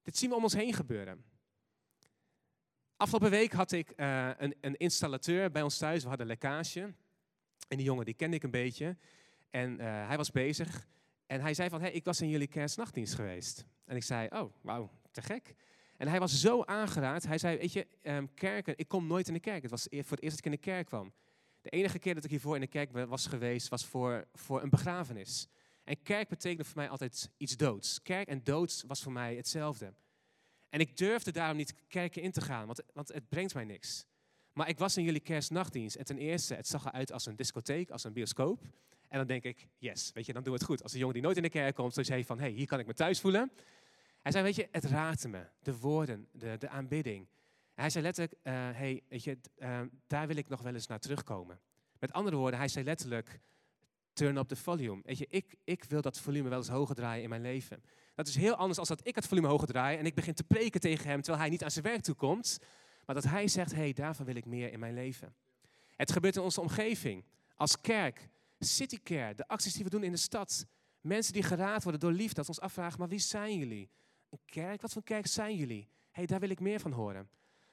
Dit 0.03 0.17
zien 0.17 0.29
we 0.29 0.35
om 0.35 0.43
ons 0.43 0.53
heen 0.53 0.73
gebeuren. 0.73 1.23
Afgelopen 2.97 3.29
week 3.29 3.51
had 3.51 3.71
ik 3.71 3.93
uh, 3.95 4.29
een, 4.37 4.55
een, 4.61 4.77
installateur 4.77 5.51
bij 5.51 5.61
ons 5.61 5.77
thuis. 5.77 6.03
We 6.03 6.09
hadden 6.09 6.27
lekkage. 6.27 6.93
En 7.67 7.77
die 7.77 7.85
jongen, 7.85 8.05
die 8.05 8.13
kende 8.13 8.35
ik 8.35 8.43
een 8.43 8.51
beetje. 8.51 8.97
En 9.49 9.71
uh, 9.71 10.07
hij 10.07 10.17
was 10.17 10.31
bezig. 10.31 10.87
En 11.25 11.41
hij 11.41 11.53
zei 11.53 11.69
van, 11.69 11.85
ik 11.85 12.05
was 12.05 12.21
in 12.21 12.29
jullie 12.29 12.47
kerstnachtdienst 12.47 13.13
geweest. 13.13 13.65
En 13.85 13.95
ik 13.95 14.03
zei, 14.03 14.27
oh, 14.31 14.53
wauw, 14.61 14.91
te 15.11 15.21
gek. 15.21 15.55
En 15.97 16.07
hij 16.07 16.19
was 16.19 16.41
zo 16.41 16.63
aangeraakt. 16.63 17.27
Hij 17.27 17.37
zei, 17.37 17.57
weet 17.57 17.73
je, 17.73 17.87
um, 18.01 18.33
kerken, 18.33 18.77
ik 18.77 18.87
kom 18.87 19.07
nooit 19.07 19.27
in 19.27 19.33
de 19.33 19.39
kerk. 19.39 19.61
Het 19.61 19.71
was 19.71 19.87
voor 19.89 19.97
het 19.97 20.21
eerst 20.21 20.35
dat 20.35 20.37
ik 20.37 20.45
in 20.45 20.51
de 20.51 20.57
kerk 20.57 20.85
kwam. 20.85 21.13
De 21.61 21.69
enige 21.69 21.99
keer 21.99 22.15
dat 22.15 22.23
ik 22.23 22.29
hiervoor 22.29 22.55
in 22.55 22.61
de 22.61 22.67
kerk 22.67 22.91
was 22.91 23.27
geweest, 23.27 23.67
was 23.67 23.85
voor, 23.85 24.27
voor 24.33 24.61
een 24.61 24.69
begrafenis. 24.69 25.47
En 25.83 26.01
kerk 26.01 26.29
betekende 26.29 26.63
voor 26.63 26.77
mij 26.77 26.89
altijd 26.89 27.31
iets 27.37 27.57
doods. 27.57 28.01
Kerk 28.01 28.27
en 28.27 28.43
dood 28.43 28.83
was 28.87 29.03
voor 29.03 29.11
mij 29.11 29.35
hetzelfde. 29.35 29.93
En 30.69 30.79
ik 30.79 30.97
durfde 30.97 31.31
daarom 31.31 31.57
niet 31.57 31.73
kerken 31.87 32.21
in 32.21 32.31
te 32.31 32.41
gaan, 32.41 32.65
want, 32.65 32.81
want 32.93 33.07
het 33.07 33.29
brengt 33.29 33.53
mij 33.53 33.63
niks. 33.63 34.05
Maar 34.57 34.69
ik 34.69 34.77
was 34.77 34.97
in 34.97 35.03
jullie 35.03 35.19
kerstnachtdienst 35.19 35.95
en 35.95 36.05
ten 36.05 36.17
eerste, 36.17 36.55
het 36.55 36.67
zag 36.67 36.85
eruit 36.85 37.11
als 37.11 37.25
een 37.25 37.35
discotheek, 37.35 37.89
als 37.89 38.03
een 38.03 38.13
bioscoop. 38.13 38.61
En 39.09 39.17
dan 39.17 39.27
denk 39.27 39.43
ik, 39.43 39.67
yes, 39.77 40.11
weet 40.13 40.25
je, 40.25 40.33
dan 40.33 40.43
doe 40.43 40.53
het 40.53 40.63
goed. 40.63 40.83
Als 40.83 40.93
een 40.93 40.99
jongen 40.99 41.13
die 41.13 41.23
nooit 41.23 41.37
in 41.37 41.43
de 41.43 41.49
kerk 41.49 41.75
komt, 41.75 41.93
zo 41.93 42.03
zei 42.03 42.25
van, 42.25 42.37
hé, 42.37 42.43
hey, 42.43 42.53
hier 42.53 42.67
kan 42.67 42.79
ik 42.79 42.85
me 42.85 42.93
thuis 42.93 43.19
voelen. 43.19 43.51
Hij 44.21 44.31
zei, 44.31 44.43
weet 44.43 44.55
je, 44.55 44.67
het 44.71 44.83
raakte 44.83 45.27
me. 45.27 45.47
De 45.59 45.77
woorden, 45.77 46.27
de, 46.31 46.55
de 46.59 46.69
aanbidding. 46.69 47.27
Hij 47.73 47.89
zei 47.89 48.03
letterlijk, 48.03 48.35
uh, 48.43 48.53
hey, 48.53 49.03
weet 49.09 49.23
je, 49.23 49.37
uh, 49.57 49.81
daar 50.07 50.27
wil 50.27 50.35
ik 50.35 50.47
nog 50.47 50.61
wel 50.61 50.73
eens 50.73 50.87
naar 50.87 50.99
terugkomen. 50.99 51.59
Met 51.99 52.13
andere 52.13 52.35
woorden, 52.35 52.59
hij 52.59 52.67
zei 52.67 52.85
letterlijk, 52.85 53.39
turn 54.13 54.37
up 54.37 54.47
the 54.47 54.55
volume. 54.55 55.01
Weet 55.03 55.17
je, 55.17 55.27
ik, 55.29 55.55
ik 55.63 55.83
wil 55.83 56.01
dat 56.01 56.19
volume 56.19 56.49
wel 56.49 56.57
eens 56.57 56.67
hoger 56.67 56.95
draaien 56.95 57.23
in 57.23 57.29
mijn 57.29 57.41
leven. 57.41 57.83
Dat 58.15 58.27
is 58.27 58.35
heel 58.35 58.55
anders 58.55 58.79
als 58.79 58.87
dat 58.87 59.07
ik 59.07 59.15
het 59.15 59.27
volume 59.27 59.47
hoger 59.47 59.67
draai 59.67 59.97
en 59.97 60.05
ik 60.05 60.15
begin 60.15 60.33
te 60.33 60.43
preken 60.43 60.79
tegen 60.79 61.09
hem 61.09 61.21
terwijl 61.21 61.41
hij 61.41 61.49
niet 61.49 61.63
aan 61.63 61.71
zijn 61.71 61.85
werk 61.85 62.01
toe 62.01 62.15
komt. 62.15 62.59
Maar 63.07 63.15
dat 63.15 63.23
hij 63.23 63.47
zegt, 63.47 63.71
hey, 63.71 63.93
daarvan 63.93 64.25
wil 64.25 64.35
ik 64.35 64.45
meer 64.45 64.71
in 64.71 64.79
mijn 64.79 64.93
leven. 64.93 65.35
Het 65.95 66.11
gebeurt 66.11 66.35
in 66.35 66.41
onze 66.41 66.61
omgeving. 66.61 67.23
Als 67.55 67.81
kerk, 67.81 68.29
citycare, 68.59 69.35
de 69.35 69.47
acties 69.47 69.73
die 69.73 69.83
we 69.83 69.89
doen 69.89 70.03
in 70.03 70.11
de 70.11 70.17
stad. 70.17 70.65
Mensen 71.01 71.33
die 71.33 71.43
geraad 71.43 71.83
worden 71.83 72.01
door 72.01 72.11
liefde, 72.11 72.35
dat 72.35 72.47
ons 72.47 72.59
afvragen, 72.59 72.99
maar 72.99 73.07
wie 73.07 73.19
zijn 73.19 73.57
jullie? 73.57 73.89
Een 74.29 74.39
kerk? 74.45 74.81
Wat 74.81 74.93
voor 74.93 75.03
kerk 75.03 75.27
zijn 75.27 75.55
jullie? 75.55 75.89
hey, 76.17 76.25
daar 76.25 76.39
wil 76.39 76.49
ik 76.49 76.59
meer 76.59 76.79
van 76.79 76.91
horen. 76.91 77.29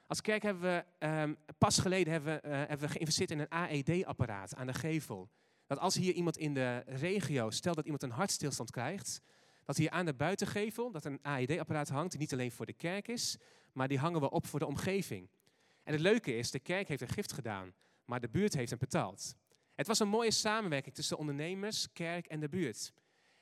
Als 0.07 0.21
kerk 0.21 0.43
hebben 0.43 0.63
we, 0.63 1.07
um, 1.07 1.37
pas 1.59 1.79
geleden 1.79 2.13
hebben 2.13 2.41
we, 2.43 2.49
uh, 2.49 2.55
hebben 2.55 2.79
we 2.79 2.89
geïnvesteerd 2.89 3.31
in 3.31 3.39
een 3.39 3.51
AED-apparaat 3.51 4.55
aan 4.55 4.67
de 4.67 4.75
gevel. 4.75 5.31
Dat 5.67 5.79
als 5.79 5.95
hier 5.95 6.13
iemand 6.13 6.37
in 6.37 6.55
de 6.55 6.83
regio, 6.87 7.51
stel 7.51 7.75
dat 7.75 7.85
iemand 7.85 8.03
een 8.03 8.11
hartstilstand 8.11 8.71
krijgt, 8.71 9.21
dat 9.65 9.77
hier 9.77 9.91
aan 9.91 10.05
de 10.05 10.15
buitengevel 10.15 10.91
dat 10.91 11.05
een 11.05 11.19
AED-apparaat 11.23 11.89
hangt, 11.89 12.11
die 12.11 12.21
niet 12.21 12.33
alleen 12.33 12.53
voor 12.53 12.67
de 12.67 12.73
kerk 12.73 13.09
is, 13.09 13.39
maar 13.75 13.89
die 13.89 13.99
hangen 13.99 14.21
we 14.21 14.31
op 14.31 14.47
voor 14.47 14.59
de 14.59 14.67
omgeving. 14.67 15.29
En 15.83 15.93
het 15.93 16.03
leuke 16.03 16.37
is, 16.37 16.51
de 16.51 16.59
kerk 16.59 16.89
heeft 16.89 17.03
een 17.03 17.09
gift 17.09 17.33
gedaan, 17.33 17.75
maar 18.05 18.21
de 18.21 18.29
buurt 18.29 18.55
heeft 18.55 18.71
hem 18.71 18.79
betaald. 18.79 19.37
Het 19.75 19.87
was 19.87 19.99
een 19.99 20.09
mooie 20.09 20.31
samenwerking 20.31 20.95
tussen 20.95 21.19
ondernemers, 21.19 21.93
kerk 21.93 22.27
en 22.27 22.41
de 22.41 22.49
buurt. 22.49 22.93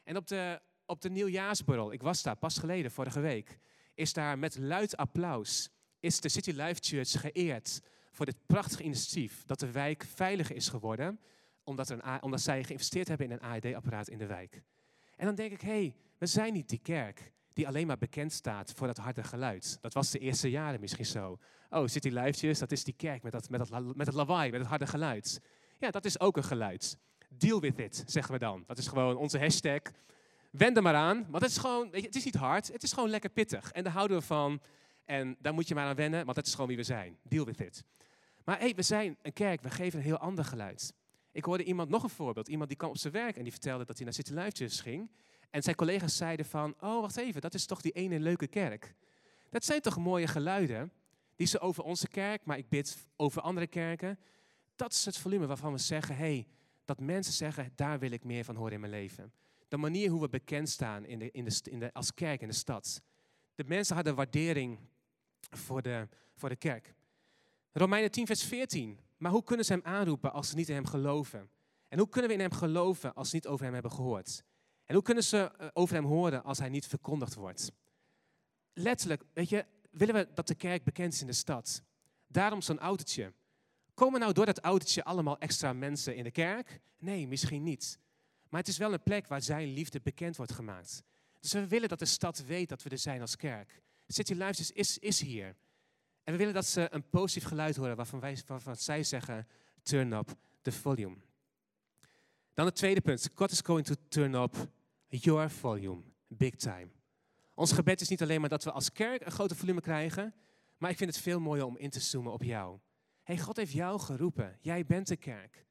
En 0.04 0.16
op 0.16 0.26
de 0.26 0.60
op 0.86 1.00
de 1.00 1.10
nieuwjaarsborrel, 1.10 1.92
ik 1.92 2.02
was 2.02 2.22
daar 2.22 2.36
pas 2.36 2.58
geleden, 2.58 2.90
vorige 2.90 3.20
week, 3.20 3.58
is 3.94 4.12
daar 4.12 4.38
met 4.38 4.58
luid 4.58 4.96
applaus, 4.96 5.70
is 6.00 6.20
de 6.20 6.28
City 6.28 6.50
Life 6.50 6.80
Church 6.80 7.20
geëerd 7.20 7.82
voor 8.10 8.26
dit 8.26 8.46
prachtige 8.46 8.82
initiatief 8.82 9.44
dat 9.46 9.60
de 9.60 9.70
wijk 9.70 10.04
veiliger 10.14 10.56
is 10.56 10.68
geworden, 10.68 11.20
omdat, 11.64 11.90
er 11.90 12.20
omdat 12.20 12.40
zij 12.40 12.64
geïnvesteerd 12.64 13.08
hebben 13.08 13.26
in 13.26 13.32
een 13.32 13.40
AED-apparaat 13.40 14.08
in 14.08 14.18
de 14.18 14.26
wijk. 14.26 14.62
En 15.16 15.26
dan 15.26 15.34
denk 15.34 15.52
ik, 15.52 15.60
hé, 15.60 15.68
hey, 15.68 15.94
we 16.18 16.26
zijn 16.26 16.52
niet 16.52 16.68
die 16.68 16.80
kerk 16.82 17.32
die 17.52 17.66
alleen 17.66 17.86
maar 17.86 17.98
bekend 17.98 18.32
staat 18.32 18.72
voor 18.76 18.86
dat 18.86 18.96
harde 18.96 19.22
geluid. 19.22 19.78
Dat 19.80 19.92
was 19.92 20.10
de 20.10 20.18
eerste 20.18 20.50
jaren 20.50 20.80
misschien 20.80 21.06
zo. 21.06 21.38
Oh, 21.70 21.86
City 21.86 22.10
Church, 22.10 22.58
dat 22.58 22.72
is 22.72 22.84
die 22.84 22.94
kerk 22.96 23.22
met, 23.22 23.32
dat, 23.32 23.50
met, 23.50 23.68
dat, 23.68 23.96
met 23.96 24.06
het 24.06 24.14
lawaai, 24.14 24.50
met 24.50 24.60
het 24.60 24.68
harde 24.68 24.86
geluid. 24.86 25.40
Ja, 25.78 25.90
dat 25.90 26.04
is 26.04 26.20
ook 26.20 26.36
een 26.36 26.44
geluid. 26.44 26.98
Deal 27.28 27.60
with 27.60 27.78
it, 27.78 28.02
zeggen 28.06 28.32
we 28.32 28.38
dan. 28.38 28.64
Dat 28.66 28.78
is 28.78 28.86
gewoon 28.86 29.16
onze 29.16 29.38
hashtag. 29.38 29.80
Wend 30.50 30.76
er 30.76 30.82
maar 30.82 30.94
aan, 30.94 31.26
want 31.28 31.42
het 31.42 31.50
is 31.50 31.58
gewoon, 31.58 31.88
het 31.90 32.16
is 32.16 32.24
niet 32.24 32.34
hard, 32.34 32.72
het 32.72 32.82
is 32.82 32.92
gewoon 32.92 33.10
lekker 33.10 33.30
pittig. 33.30 33.72
En 33.72 33.84
daar 33.84 33.92
houden 33.92 34.16
we 34.16 34.22
van. 34.22 34.60
En 35.04 35.36
daar 35.38 35.54
moet 35.54 35.68
je 35.68 35.74
maar 35.74 35.86
aan 35.86 35.96
wennen, 35.96 36.24
want 36.24 36.36
dat 36.36 36.46
is 36.46 36.52
gewoon 36.52 36.66
wie 36.68 36.76
we 36.76 36.82
zijn. 36.82 37.18
Deal 37.22 37.44
with 37.44 37.60
it. 37.60 37.84
Maar 38.44 38.58
hey, 38.58 38.74
we 38.74 38.82
zijn 38.82 39.16
een 39.22 39.32
kerk, 39.32 39.60
we 39.60 39.70
geven 39.70 39.98
een 39.98 40.04
heel 40.04 40.18
ander 40.18 40.44
geluid. 40.44 40.94
Ik 41.32 41.44
hoorde 41.44 41.64
iemand, 41.64 41.88
nog 41.88 42.02
een 42.02 42.10
voorbeeld, 42.10 42.48
iemand 42.48 42.68
die 42.68 42.78
kwam 42.78 42.90
op 42.90 42.98
zijn 42.98 43.12
werk 43.12 43.36
en 43.36 43.42
die 43.42 43.52
vertelde 43.52 43.84
dat 43.84 43.96
hij 43.96 44.04
naar 44.04 44.14
City 44.14 44.32
Life 44.32 44.82
ging. 44.82 45.10
En 45.52 45.62
zijn 45.62 45.76
collega's 45.76 46.16
zeiden 46.16 46.46
van, 46.46 46.74
oh 46.80 47.00
wacht 47.00 47.16
even, 47.16 47.40
dat 47.40 47.54
is 47.54 47.66
toch 47.66 47.80
die 47.80 47.92
ene 47.92 48.20
leuke 48.20 48.46
kerk. 48.46 48.94
Dat 49.50 49.64
zijn 49.64 49.80
toch 49.80 49.98
mooie 49.98 50.26
geluiden, 50.26 50.92
die 51.36 51.46
ze 51.46 51.60
over 51.60 51.84
onze 51.84 52.08
kerk, 52.08 52.44
maar 52.44 52.58
ik 52.58 52.68
bid 52.68 52.96
over 53.16 53.42
andere 53.42 53.66
kerken. 53.66 54.18
Dat 54.76 54.92
is 54.92 55.04
het 55.04 55.18
volume 55.18 55.46
waarvan 55.46 55.72
we 55.72 55.78
zeggen, 55.78 56.16
hey, 56.16 56.46
dat 56.84 57.00
mensen 57.00 57.32
zeggen, 57.32 57.72
daar 57.74 57.98
wil 57.98 58.10
ik 58.10 58.24
meer 58.24 58.44
van 58.44 58.56
horen 58.56 58.72
in 58.72 58.80
mijn 58.80 58.92
leven 58.92 59.32
de 59.72 59.78
manier 59.78 60.10
hoe 60.10 60.20
we 60.20 60.28
bekend 60.28 60.68
staan 60.68 61.04
in 61.04 61.18
de, 61.18 61.30
in 61.30 61.44
de, 61.44 61.60
in 61.70 61.78
de, 61.78 61.92
als 61.92 62.14
kerk 62.14 62.40
in 62.40 62.48
de 62.48 62.54
stad. 62.54 63.02
De 63.54 63.64
mensen 63.66 63.94
hadden 63.94 64.14
waardering 64.14 64.78
voor 65.50 65.82
de, 65.82 66.08
voor 66.34 66.48
de 66.48 66.56
kerk. 66.56 66.94
Romeinen 67.72 68.10
10, 68.10 68.26
vers 68.26 68.44
14. 68.44 68.98
Maar 69.16 69.30
hoe 69.30 69.44
kunnen 69.44 69.64
ze 69.64 69.72
hem 69.72 69.82
aanroepen 69.84 70.32
als 70.32 70.48
ze 70.48 70.56
niet 70.56 70.68
in 70.68 70.74
hem 70.74 70.86
geloven? 70.86 71.50
En 71.88 71.98
hoe 71.98 72.08
kunnen 72.08 72.30
we 72.30 72.36
in 72.36 72.42
hem 72.42 72.52
geloven 72.52 73.14
als 73.14 73.28
ze 73.28 73.34
niet 73.34 73.46
over 73.46 73.64
hem 73.64 73.74
hebben 73.74 73.92
gehoord? 73.92 74.44
En 74.92 74.98
hoe 74.98 75.06
kunnen 75.06 75.24
ze 75.24 75.52
eh, 75.58 75.68
over 75.72 75.94
hem 75.94 76.04
horen 76.04 76.44
als 76.44 76.58
hij 76.58 76.68
niet 76.68 76.86
verkondigd 76.86 77.34
wordt? 77.34 77.72
Letterlijk, 78.72 79.22
weet 79.32 79.48
je, 79.48 79.66
willen 79.90 80.14
we 80.14 80.28
dat 80.34 80.46
de 80.46 80.54
kerk 80.54 80.84
bekend 80.84 81.12
is 81.12 81.20
in 81.20 81.26
de 81.26 81.32
stad. 81.32 81.82
Daarom 82.26 82.62
zo'n 82.62 82.78
autootje. 82.78 83.32
Komen 83.94 84.20
nou 84.20 84.32
door 84.32 84.46
dat 84.46 84.60
autootje 84.60 85.04
allemaal 85.04 85.38
extra 85.38 85.72
mensen 85.72 86.16
in 86.16 86.24
de 86.24 86.30
kerk? 86.30 86.80
Nee, 86.98 87.28
misschien 87.28 87.62
niet. 87.62 87.98
Maar 88.48 88.60
het 88.60 88.68
is 88.68 88.76
wel 88.76 88.92
een 88.92 89.02
plek 89.02 89.26
waar 89.26 89.42
zijn 89.42 89.72
liefde 89.72 90.00
bekend 90.00 90.36
wordt 90.36 90.52
gemaakt. 90.52 91.02
Dus 91.40 91.52
we 91.52 91.66
willen 91.66 91.88
dat 91.88 91.98
de 91.98 92.04
stad 92.04 92.44
weet 92.44 92.68
dat 92.68 92.82
we 92.82 92.90
er 92.90 92.98
zijn 92.98 93.20
als 93.20 93.36
kerk. 93.36 93.82
City 94.06 94.32
Lives 94.32 94.70
is, 94.70 94.98
is 94.98 95.20
hier. 95.20 95.56
En 96.24 96.32
we 96.32 96.36
willen 96.38 96.54
dat 96.54 96.66
ze 96.66 96.88
een 96.90 97.08
positief 97.08 97.48
geluid 97.48 97.76
horen 97.76 97.96
waarvan, 97.96 98.20
wij, 98.20 98.38
waarvan 98.46 98.76
zij 98.76 99.02
zeggen, 99.02 99.48
turn 99.82 100.12
up 100.12 100.36
the 100.62 100.72
volume. 100.72 101.16
Dan 102.54 102.66
het 102.66 102.76
tweede 102.76 103.00
punt. 103.00 103.30
God 103.34 103.50
is 103.50 103.60
going 103.60 103.86
to 103.86 103.94
turn 104.08 104.34
up 104.34 104.56
your 105.20 105.50
volume, 105.50 106.02
big 106.26 106.54
time. 106.54 106.88
Ons 107.54 107.72
gebed 107.72 108.00
is 108.00 108.08
niet 108.08 108.22
alleen 108.22 108.40
maar 108.40 108.48
dat 108.48 108.64
we 108.64 108.72
als 108.72 108.92
kerk 108.92 109.24
een 109.24 109.32
groter 109.32 109.56
volume 109.56 109.80
krijgen, 109.80 110.34
maar 110.78 110.90
ik 110.90 110.96
vind 110.96 111.14
het 111.14 111.22
veel 111.22 111.40
mooier 111.40 111.64
om 111.64 111.76
in 111.76 111.90
te 111.90 112.00
zoomen 112.00 112.32
op 112.32 112.42
jou. 112.42 112.78
Hey, 113.22 113.38
God 113.38 113.56
heeft 113.56 113.72
jou 113.72 114.00
geroepen. 114.00 114.58
Jij 114.60 114.86
bent 114.86 115.06
de 115.06 115.16
kerk. 115.16 115.66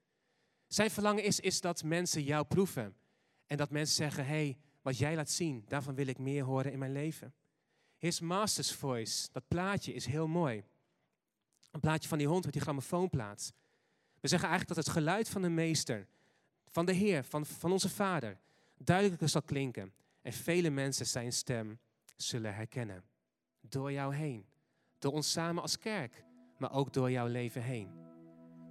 Zijn 0.67 0.91
verlangen 0.91 1.23
is, 1.23 1.39
is 1.39 1.61
dat 1.61 1.83
mensen 1.83 2.23
jou 2.23 2.45
proeven. 2.45 2.95
En 3.45 3.57
dat 3.57 3.69
mensen 3.69 3.95
zeggen, 3.95 4.25
hey, 4.25 4.57
wat 4.81 4.97
jij 4.97 5.15
laat 5.15 5.29
zien, 5.29 5.63
daarvan 5.67 5.95
wil 5.95 6.07
ik 6.07 6.17
meer 6.17 6.43
horen 6.43 6.71
in 6.71 6.79
mijn 6.79 6.91
leven. 6.91 7.33
His 7.97 8.19
Master's 8.19 8.73
Voice, 8.73 9.27
dat 9.31 9.47
plaatje 9.47 9.93
is 9.93 10.05
heel 10.05 10.27
mooi. 10.27 10.63
Een 11.71 11.79
plaatje 11.79 12.09
van 12.09 12.17
die 12.17 12.27
hond 12.27 12.43
met 12.43 12.53
die 12.53 12.61
grammofoonplaat. 12.61 13.53
We 14.19 14.27
zeggen 14.27 14.49
eigenlijk 14.49 14.77
dat 14.77 14.85
het 14.85 14.95
geluid 14.95 15.29
van 15.29 15.41
de 15.41 15.49
meester, 15.49 16.07
van 16.65 16.85
de 16.85 16.93
Heer, 16.93 17.23
van, 17.23 17.45
van 17.45 17.71
onze 17.71 17.89
Vader, 17.89 18.39
duidelijker 18.83 19.29
zal 19.29 19.41
klinken. 19.41 19.93
En 20.21 20.33
vele 20.33 20.69
mensen 20.69 21.05
zijn 21.05 21.33
stem 21.33 21.79
zullen 22.15 22.55
herkennen. 22.55 23.03
Door 23.59 23.91
jou 23.91 24.15
heen. 24.15 24.45
Door 24.99 25.11
ons 25.11 25.31
samen 25.31 25.61
als 25.61 25.77
kerk, 25.77 26.23
maar 26.57 26.73
ook 26.73 26.93
door 26.93 27.11
jouw 27.11 27.27
leven 27.27 27.61
heen. 27.61 27.89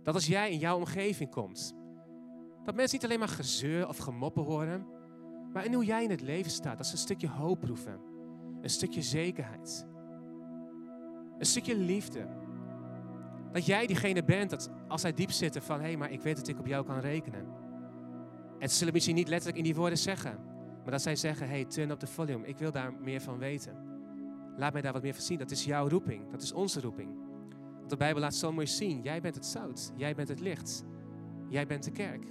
Dat 0.02 0.14
als 0.14 0.26
jij 0.26 0.50
in 0.50 0.58
jouw 0.58 0.76
omgeving 0.76 1.30
komt, 1.30 1.74
dat 2.64 2.74
mensen 2.74 2.96
niet 2.96 3.04
alleen 3.04 3.18
maar 3.18 3.28
gezeur 3.28 3.88
of 3.88 3.96
gemoppen 3.96 4.42
horen, 4.42 4.86
maar 5.52 5.64
in 5.64 5.74
hoe 5.74 5.84
jij 5.84 6.04
in 6.04 6.10
het 6.10 6.20
leven 6.20 6.50
staat, 6.50 6.76
dat 6.76 6.86
ze 6.86 6.92
een 6.92 6.98
stukje 6.98 7.28
hoop 7.28 7.60
proeven. 7.60 8.00
Een 8.60 8.70
stukje 8.70 9.02
zekerheid. 9.02 9.86
Een 11.38 11.46
stukje 11.46 11.76
liefde. 11.76 12.28
Dat 13.52 13.66
jij 13.66 13.86
diegene 13.86 14.24
bent 14.24 14.50
dat 14.50 14.70
als 14.88 15.00
zij 15.00 15.12
diep 15.12 15.30
zitten 15.30 15.62
van 15.62 15.80
hé, 15.80 15.86
hey, 15.86 15.96
maar 15.96 16.10
ik 16.10 16.20
weet 16.20 16.36
dat 16.36 16.48
ik 16.48 16.58
op 16.58 16.66
jou 16.66 16.84
kan 16.84 16.98
rekenen. 16.98 17.46
En 18.60 18.68
ze 18.68 18.76
zullen 18.76 18.92
misschien 18.92 19.14
niet 19.14 19.28
letterlijk 19.28 19.58
in 19.58 19.64
die 19.64 19.74
woorden 19.74 19.98
zeggen, 19.98 20.38
maar 20.82 20.90
dat 20.90 21.02
zij 21.02 21.16
zeggen, 21.16 21.48
hey, 21.48 21.64
turn 21.64 21.90
up 21.90 21.98
the 21.98 22.06
volume, 22.06 22.46
ik 22.46 22.58
wil 22.58 22.72
daar 22.72 22.92
meer 22.92 23.20
van 23.20 23.38
weten. 23.38 23.76
Laat 24.56 24.72
mij 24.72 24.82
daar 24.82 24.92
wat 24.92 25.02
meer 25.02 25.14
van 25.14 25.22
zien. 25.22 25.38
Dat 25.38 25.50
is 25.50 25.64
jouw 25.64 25.88
roeping, 25.88 26.30
dat 26.30 26.42
is 26.42 26.52
onze 26.52 26.80
roeping. 26.80 27.10
Want 27.78 27.90
de 27.90 27.96
Bijbel 27.96 28.20
laat 28.20 28.34
zo 28.34 28.52
mooi 28.52 28.66
zien, 28.66 29.02
jij 29.02 29.20
bent 29.20 29.34
het 29.34 29.46
zout, 29.46 29.92
jij 29.96 30.14
bent 30.14 30.28
het 30.28 30.40
licht, 30.40 30.84
jij 31.48 31.66
bent 31.66 31.84
de 31.84 31.90
kerk. 31.90 32.24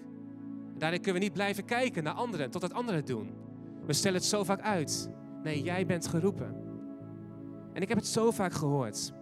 En 0.74 0.80
daarin 0.80 1.02
kunnen 1.02 1.22
we 1.22 1.28
niet 1.28 1.36
blijven 1.36 1.66
kijken 1.66 2.04
naar 2.04 2.14
anderen, 2.14 2.52
tot 2.52 2.62
het 2.62 2.74
anderen 2.74 3.06
doen. 3.06 3.34
We 3.86 3.94
stellen 3.94 4.18
het 4.18 4.28
zo 4.28 4.44
vaak 4.44 4.62
uit. 4.62 5.10
Nee, 5.44 5.62
jij 5.62 5.86
bent 5.86 6.08
geroepen. 6.08 6.56
En 7.74 7.82
ik 7.82 7.88
heb 7.88 7.98
het 7.98 8.08
zo 8.08 8.32
vaak 8.32 8.54
gehoord. 8.54 9.14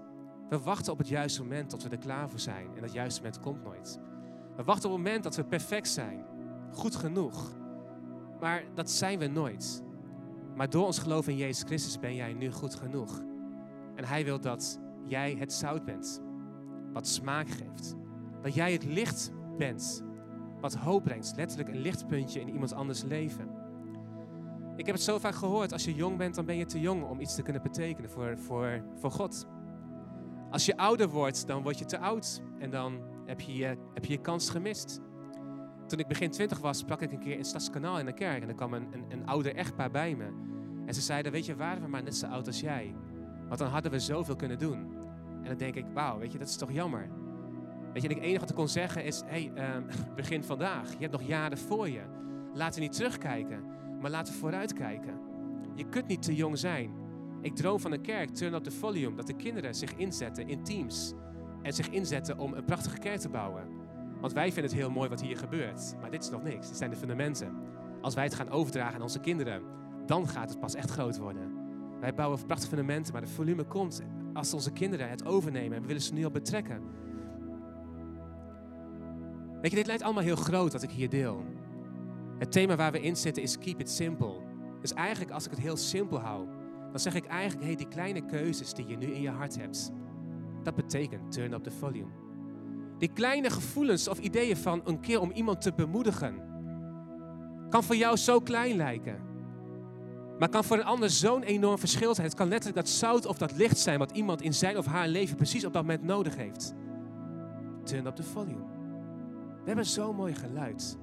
We 0.50 0.60
wachten 0.60 0.92
op 0.92 0.98
het 0.98 1.08
juiste 1.08 1.42
moment 1.42 1.70
tot 1.70 1.84
we 1.84 1.90
er 1.90 1.98
klaar 1.98 2.30
voor 2.30 2.40
zijn. 2.40 2.68
En 2.76 2.82
dat 2.82 2.94
juiste 2.94 3.22
moment 3.22 3.42
komt 3.42 3.64
nooit. 3.64 4.00
We 4.56 4.64
wachten 4.64 4.90
op 4.90 4.96
het 4.96 5.06
moment 5.06 5.24
dat 5.24 5.36
we 5.36 5.44
perfect 5.44 5.88
zijn. 5.88 6.26
Goed 6.78 6.96
genoeg. 6.96 7.52
Maar 8.40 8.64
dat 8.74 8.92
zijn 8.92 9.20
we 9.20 9.28
nooit. 9.28 9.84
Maar 10.56 10.70
door 10.70 10.86
ons 10.86 11.00
geloof 11.00 11.28
in 11.28 11.38
Jezus 11.38 11.64
Christus 11.64 12.00
ben 12.00 12.16
jij 12.16 12.34
nu 12.34 12.52
goed 12.52 12.76
genoeg. 12.76 13.22
En 13.96 14.06
Hij 14.06 14.24
wil 14.24 14.40
dat 14.40 14.80
jij 15.06 15.36
het 15.40 15.54
zout 15.54 15.86
bent. 15.86 16.22
Wat 16.94 17.08
smaak 17.08 17.50
geeft. 17.50 17.96
Dat 18.42 18.54
jij 18.54 18.72
het 18.72 18.86
licht 18.86 19.32
bent. 19.58 20.04
Wat 20.62 20.74
hoop 20.74 21.04
brengt. 21.04 21.34
Letterlijk 21.36 21.70
een 21.70 21.82
lichtpuntje 21.82 22.40
in 22.40 22.50
iemand 22.50 22.74
anders 22.74 23.04
leven. 23.04 23.50
Ik 24.76 24.86
heb 24.86 24.96
het 24.96 25.04
zo 25.04 25.18
vaak 25.18 25.36
gehoord. 25.36 25.74
Als 25.74 25.86
je 25.86 25.94
jong 25.94 26.18
bent, 26.18 26.36
dan 26.36 26.46
ben 26.46 26.58
je 26.58 26.66
te 26.66 26.80
jong 26.80 27.04
om 27.04 27.20
iets 27.20 27.36
te 27.36 27.42
kunnen 27.42 27.62
betekenen 27.62 28.10
voor, 28.10 28.38
voor, 28.38 28.84
voor 28.96 29.12
God. 29.12 29.48
Als 30.50 30.66
je 30.66 30.78
ouder 30.78 31.10
wordt, 31.10 31.48
dan 31.48 31.64
word 31.64 31.80
je 31.80 31.86
te 31.86 32.00
oud. 32.00 32.42
En 32.60 32.70
dan 32.70 33.00
heb 33.26 33.42
je, 33.42 33.78
heb 33.94 34.06
je 34.06 34.12
je 34.12 34.22
kans 34.22 34.50
gemist. 34.50 35.02
Toen 35.88 36.00
ik 36.00 36.08
begin 36.08 36.32
twintig 36.32 36.60
was, 36.60 36.78
sprak 36.78 37.02
ik 37.02 37.12
een 37.12 37.20
keer 37.20 37.38
in 37.38 37.46
Stadskanaal 37.46 38.00
in 38.00 38.08
een 38.08 38.14
kerk. 38.14 38.42
En 38.42 38.48
er 38.48 38.56
kwam 38.56 38.74
een, 38.74 38.88
een, 38.92 39.06
een 39.10 39.26
ouder 39.26 39.56
echtpaar 39.56 39.92
bij 39.92 40.16
me. 40.16 40.28
En 40.86 40.94
ze 40.94 41.02
zeiden, 41.02 41.32
weet 41.32 41.46
je, 41.46 41.56
waren 41.56 41.82
we 41.82 41.88
maar 41.88 42.04
net 42.04 42.16
zo 42.16 42.28
oud 42.28 42.48
als 42.48 42.60
jij. 42.60 42.96
Want 43.48 43.60
dan 43.60 43.70
hadden 43.70 43.92
we 43.92 44.00
zoveel 44.00 44.36
kunnen 44.36 44.60
doen. 44.60 44.96
En 45.42 45.44
dan 45.44 45.58
denk 45.58 45.76
ik, 45.76 45.86
wauw, 45.94 46.18
weet 46.18 46.32
je, 46.32 46.38
dat 46.38 46.48
is 46.48 46.58
toch 46.58 46.72
jammer. 46.72 47.10
Weet 47.94 48.02
je, 48.02 48.10
en 48.10 48.16
het 48.16 48.24
enige 48.24 48.40
wat 48.40 48.50
ik 48.50 48.56
kon 48.56 48.68
zeggen 48.68 49.04
is, 49.04 49.22
hey, 49.26 49.52
uh, 49.56 49.76
begin 50.16 50.44
vandaag. 50.44 50.92
Je 50.92 50.98
hebt 51.00 51.12
nog 51.12 51.22
jaren 51.22 51.58
voor 51.58 51.90
je. 51.90 52.02
Laten 52.54 52.80
we 52.80 52.86
niet 52.88 52.96
terugkijken, 52.96 53.64
maar 54.02 54.12
laten 54.12 54.34
we 54.34 54.40
vooruitkijken. 54.40 55.20
Je 55.76 55.90
kunt 55.90 56.08
niet 56.08 56.22
te 56.22 56.36
jong 56.36 56.58
zijn. 56.58 56.92
Ik 57.42 57.56
droom 57.56 57.80
van 57.80 57.92
een 57.92 58.02
kerk, 58.02 58.30
turn 58.30 58.54
up 58.54 58.64
the 58.64 58.72
volume, 58.72 59.16
dat 59.16 59.28
de 59.28 59.36
kinderen 59.36 59.76
zich 59.76 59.96
inzetten 59.96 60.48
in 60.48 60.64
teams. 60.64 61.14
En 61.62 61.74
zich 61.74 61.90
inzetten 61.90 62.38
om 62.38 62.54
een 62.54 62.66
prachtige 62.66 62.98
kerk 62.98 63.20
te 63.20 63.30
bouwen. 63.30 63.77
Want 64.22 64.34
wij 64.34 64.52
vinden 64.52 64.72
het 64.72 64.80
heel 64.80 64.92
mooi 64.92 65.10
wat 65.10 65.22
hier 65.22 65.38
gebeurt. 65.38 65.96
Maar 66.02 66.12
dit 66.12 66.24
is 66.24 66.30
nog 66.30 66.44
niks. 66.44 66.68
Dit 66.68 66.78
zijn 66.78 66.90
de 66.90 66.96
fundamenten. 66.96 67.56
Als 68.02 68.14
wij 68.14 68.24
het 68.24 68.36
gaan 68.36 68.50
overdragen 68.50 68.96
aan 68.96 69.02
onze 69.02 69.20
kinderen, 69.20 69.62
dan 70.06 70.28
gaat 70.28 70.50
het 70.50 70.60
pas 70.60 70.76
echt 70.76 70.90
groot 70.90 71.18
worden. 71.18 71.56
Wij 72.00 72.14
bouwen 72.14 72.46
prachtige 72.46 72.70
fundamenten, 72.70 73.14
maar 73.14 73.22
de 73.22 73.28
volume 73.28 73.64
komt 73.64 74.02
als 74.34 74.54
onze 74.54 74.72
kinderen 74.72 75.10
het 75.10 75.26
overnemen. 75.26 75.76
En 75.76 75.82
we 75.82 75.88
willen 75.88 76.02
ze 76.02 76.14
nu 76.14 76.24
al 76.24 76.32
betrekken. 76.32 76.82
Weet 79.62 79.72
je, 79.72 79.78
dit 79.78 79.88
lijkt 79.88 80.04
allemaal 80.04 80.24
heel 80.24 80.36
groot 80.36 80.74
wat 80.74 80.84
ik 80.84 80.90
hier 80.90 81.10
deel. 81.10 81.44
Het 82.38 82.52
thema 82.52 82.76
waar 82.76 82.92
we 82.92 83.02
in 83.02 83.16
zitten 83.16 83.44
is 83.44 83.58
keep 83.58 83.80
it 83.80 83.90
simple. 83.90 84.42
Dus 84.82 84.94
eigenlijk 84.94 85.32
als 85.32 85.46
ik 85.46 85.52
het 85.52 85.60
heel 85.60 85.78
simpel 85.78 86.20
hou, 86.20 86.48
dan 86.92 87.00
zeg 87.00 87.16
ik 87.16 87.26
eigenlijk, 87.26 87.66
hey, 87.66 87.76
die 87.76 87.88
kleine 87.88 88.26
keuzes 88.26 88.74
die 88.74 88.88
je 88.88 88.98
nu 88.98 89.06
in 89.06 89.22
je 89.22 89.30
hart 89.30 89.58
hebt, 89.58 89.92
dat 90.64 90.76
betekent 90.76 91.32
turn 91.32 91.54
up 91.54 91.64
the 91.64 91.72
volume. 91.72 92.27
Die 92.98 93.14
kleine 93.14 93.50
gevoelens 93.50 94.08
of 94.08 94.20
ideeën 94.20 94.58
van 94.58 94.82
een 94.86 95.00
keer 95.00 95.22
om 95.22 95.32
iemand 95.32 95.62
te 95.62 95.74
bemoedigen, 95.74 96.36
kan 97.70 97.84
voor 97.84 97.96
jou 97.96 98.18
zo 98.18 98.40
klein 98.40 98.76
lijken. 98.76 99.26
Maar 100.40 100.50
kan 100.50 100.64
voor 100.64 100.78
een 100.78 100.84
ander 100.84 101.10
zo'n 101.10 101.44
enorm 101.44 101.78
verschil 101.78 102.16
zijn. 102.16 102.28
Het 102.28 102.36
kan 102.36 102.48
letterlijk 102.48 102.86
dat 102.86 102.90
zout 102.90 103.26
of 103.26 103.38
dat 103.38 103.56
licht 103.56 103.78
zijn 103.78 104.00
wat 104.00 104.12
iemand 104.12 104.42
in 104.42 104.54
zijn 104.54 104.78
of 104.78 104.86
haar 104.86 105.08
leven 105.08 105.36
precies 105.36 105.66
op 105.66 105.74
dat 105.74 105.82
moment 105.82 106.04
nodig 106.04 106.36
heeft. 106.36 106.74
Turn 107.84 108.06
up 108.06 108.16
the 108.16 108.24
volume. 108.24 108.66
We 109.62 109.66
hebben 109.66 109.86
zo'n 109.86 110.16
mooi 110.16 110.36
geluid. 110.36 110.98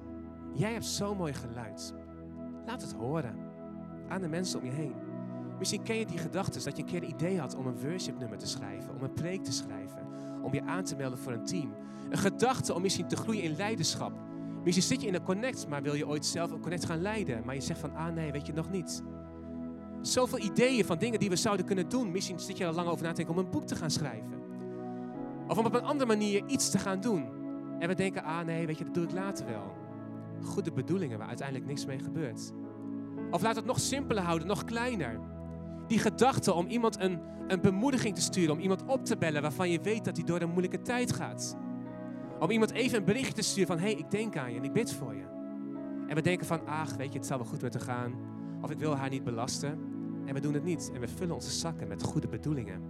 Jij 0.53 0.71
hebt 0.71 0.85
zo'n 0.85 1.17
mooi 1.17 1.33
geluid. 1.33 1.93
Laat 2.65 2.81
het 2.81 2.93
horen 2.93 3.35
aan 4.07 4.21
de 4.21 4.27
mensen 4.27 4.59
om 4.59 4.65
je 4.65 4.71
heen. 4.71 4.95
Misschien 5.59 5.83
ken 5.83 5.95
je 5.95 6.05
die 6.05 6.17
gedachten 6.17 6.63
dat 6.63 6.77
je 6.77 6.83
een 6.83 6.89
keer 6.89 7.03
een 7.03 7.09
idee 7.09 7.39
had 7.39 7.55
om 7.55 7.67
een 7.67 7.79
worship 7.79 8.19
nummer 8.19 8.37
te 8.37 8.47
schrijven, 8.47 8.95
om 8.95 9.03
een 9.03 9.13
preek 9.13 9.43
te 9.43 9.51
schrijven, 9.51 10.07
om 10.45 10.53
je 10.53 10.63
aan 10.63 10.83
te 10.83 10.95
melden 10.95 11.19
voor 11.19 11.31
een 11.31 11.45
team. 11.45 11.73
Een 12.09 12.17
gedachte 12.17 12.73
om 12.73 12.81
misschien 12.81 13.07
te 13.07 13.15
groeien 13.15 13.43
in 13.43 13.55
leiderschap. 13.55 14.11
Misschien 14.63 14.85
zit 14.85 15.01
je 15.01 15.07
in 15.07 15.13
een 15.13 15.23
connect, 15.23 15.67
maar 15.67 15.81
wil 15.81 15.93
je 15.93 16.07
ooit 16.07 16.25
zelf 16.25 16.51
een 16.51 16.61
connect 16.61 16.85
gaan 16.85 17.01
leiden, 17.01 17.41
maar 17.45 17.55
je 17.55 17.61
zegt 17.61 17.79
van, 17.79 17.95
ah 17.95 18.13
nee, 18.13 18.31
weet 18.31 18.45
je 18.45 18.53
nog 18.53 18.69
niet. 18.69 19.03
Zoveel 20.01 20.39
ideeën 20.39 20.85
van 20.85 20.97
dingen 20.97 21.19
die 21.19 21.29
we 21.29 21.35
zouden 21.35 21.65
kunnen 21.65 21.89
doen. 21.89 22.11
Misschien 22.11 22.39
zit 22.39 22.57
je 22.57 22.65
er 22.65 22.73
lang 22.73 22.87
over 22.87 23.03
na 23.03 23.09
te 23.09 23.15
denken 23.15 23.35
om 23.35 23.45
een 23.45 23.51
boek 23.51 23.67
te 23.67 23.75
gaan 23.75 23.91
schrijven. 23.91 24.33
Of 25.47 25.57
om 25.57 25.65
op 25.65 25.73
een 25.73 25.83
andere 25.83 26.05
manier 26.05 26.43
iets 26.47 26.69
te 26.69 26.77
gaan 26.77 27.01
doen. 27.01 27.25
En 27.79 27.87
we 27.87 27.95
denken, 27.95 28.23
ah 28.23 28.45
nee, 28.45 28.65
weet 28.65 28.77
je, 28.77 28.83
dat 28.83 28.93
doe 28.93 29.03
ik 29.03 29.11
later 29.11 29.45
wel. 29.45 29.75
Goede 30.43 30.71
bedoelingen 30.71 31.17
waar 31.17 31.27
uiteindelijk 31.27 31.67
niks 31.67 31.85
mee 31.85 31.99
gebeurt. 31.99 32.51
Of 33.31 33.41
laat 33.41 33.55
het 33.55 33.65
nog 33.65 33.79
simpeler 33.79 34.23
houden, 34.23 34.47
nog 34.47 34.63
kleiner. 34.63 35.19
Die 35.87 35.99
gedachte 35.99 36.53
om 36.53 36.67
iemand 36.67 36.99
een, 36.99 37.19
een 37.47 37.61
bemoediging 37.61 38.15
te 38.15 38.21
sturen, 38.21 38.53
om 38.53 38.59
iemand 38.59 38.85
op 38.85 39.05
te 39.05 39.17
bellen 39.17 39.41
waarvan 39.41 39.69
je 39.69 39.81
weet 39.81 40.05
dat 40.05 40.15
hij 40.15 40.25
door 40.25 40.41
een 40.41 40.49
moeilijke 40.49 40.81
tijd 40.81 41.13
gaat. 41.13 41.57
Om 42.39 42.51
iemand 42.51 42.71
even 42.71 42.97
een 42.97 43.05
bericht 43.05 43.35
te 43.35 43.41
sturen 43.41 43.67
van, 43.67 43.77
hé, 43.77 43.91
hey, 43.91 43.99
ik 43.99 44.11
denk 44.11 44.37
aan 44.37 44.51
je 44.51 44.57
en 44.57 44.63
ik 44.63 44.73
bid 44.73 44.93
voor 44.93 45.15
je. 45.15 45.25
En 46.07 46.15
we 46.15 46.21
denken 46.21 46.45
van, 46.45 46.67
ach, 46.67 46.95
weet 46.95 47.11
je, 47.11 47.17
het 47.17 47.27
zal 47.27 47.37
wel 47.37 47.47
goed 47.47 47.61
met 47.61 47.73
haar 47.73 47.83
gaan. 47.83 48.13
Of 48.61 48.71
ik 48.71 48.79
wil 48.79 48.95
haar 48.95 49.09
niet 49.09 49.23
belasten. 49.23 49.79
En 50.25 50.33
we 50.33 50.39
doen 50.39 50.53
het 50.53 50.63
niet. 50.63 50.91
En 50.93 50.99
we 50.99 51.07
vullen 51.07 51.35
onze 51.35 51.51
zakken 51.51 51.87
met 51.87 52.03
goede 52.03 52.27
bedoelingen. 52.27 52.81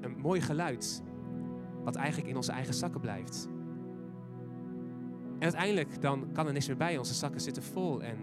Een 0.00 0.16
mooi 0.18 0.40
geluid, 0.40 1.02
wat 1.84 1.94
eigenlijk 1.94 2.28
in 2.28 2.36
onze 2.36 2.52
eigen 2.52 2.74
zakken 2.74 3.00
blijft. 3.00 3.48
En 5.34 5.42
uiteindelijk 5.42 6.00
dan 6.00 6.32
kan 6.32 6.46
er 6.46 6.52
niks 6.52 6.66
meer 6.66 6.76
bij. 6.76 6.98
Onze 6.98 7.14
zakken 7.14 7.40
zitten 7.40 7.62
vol. 7.62 8.02
En, 8.02 8.16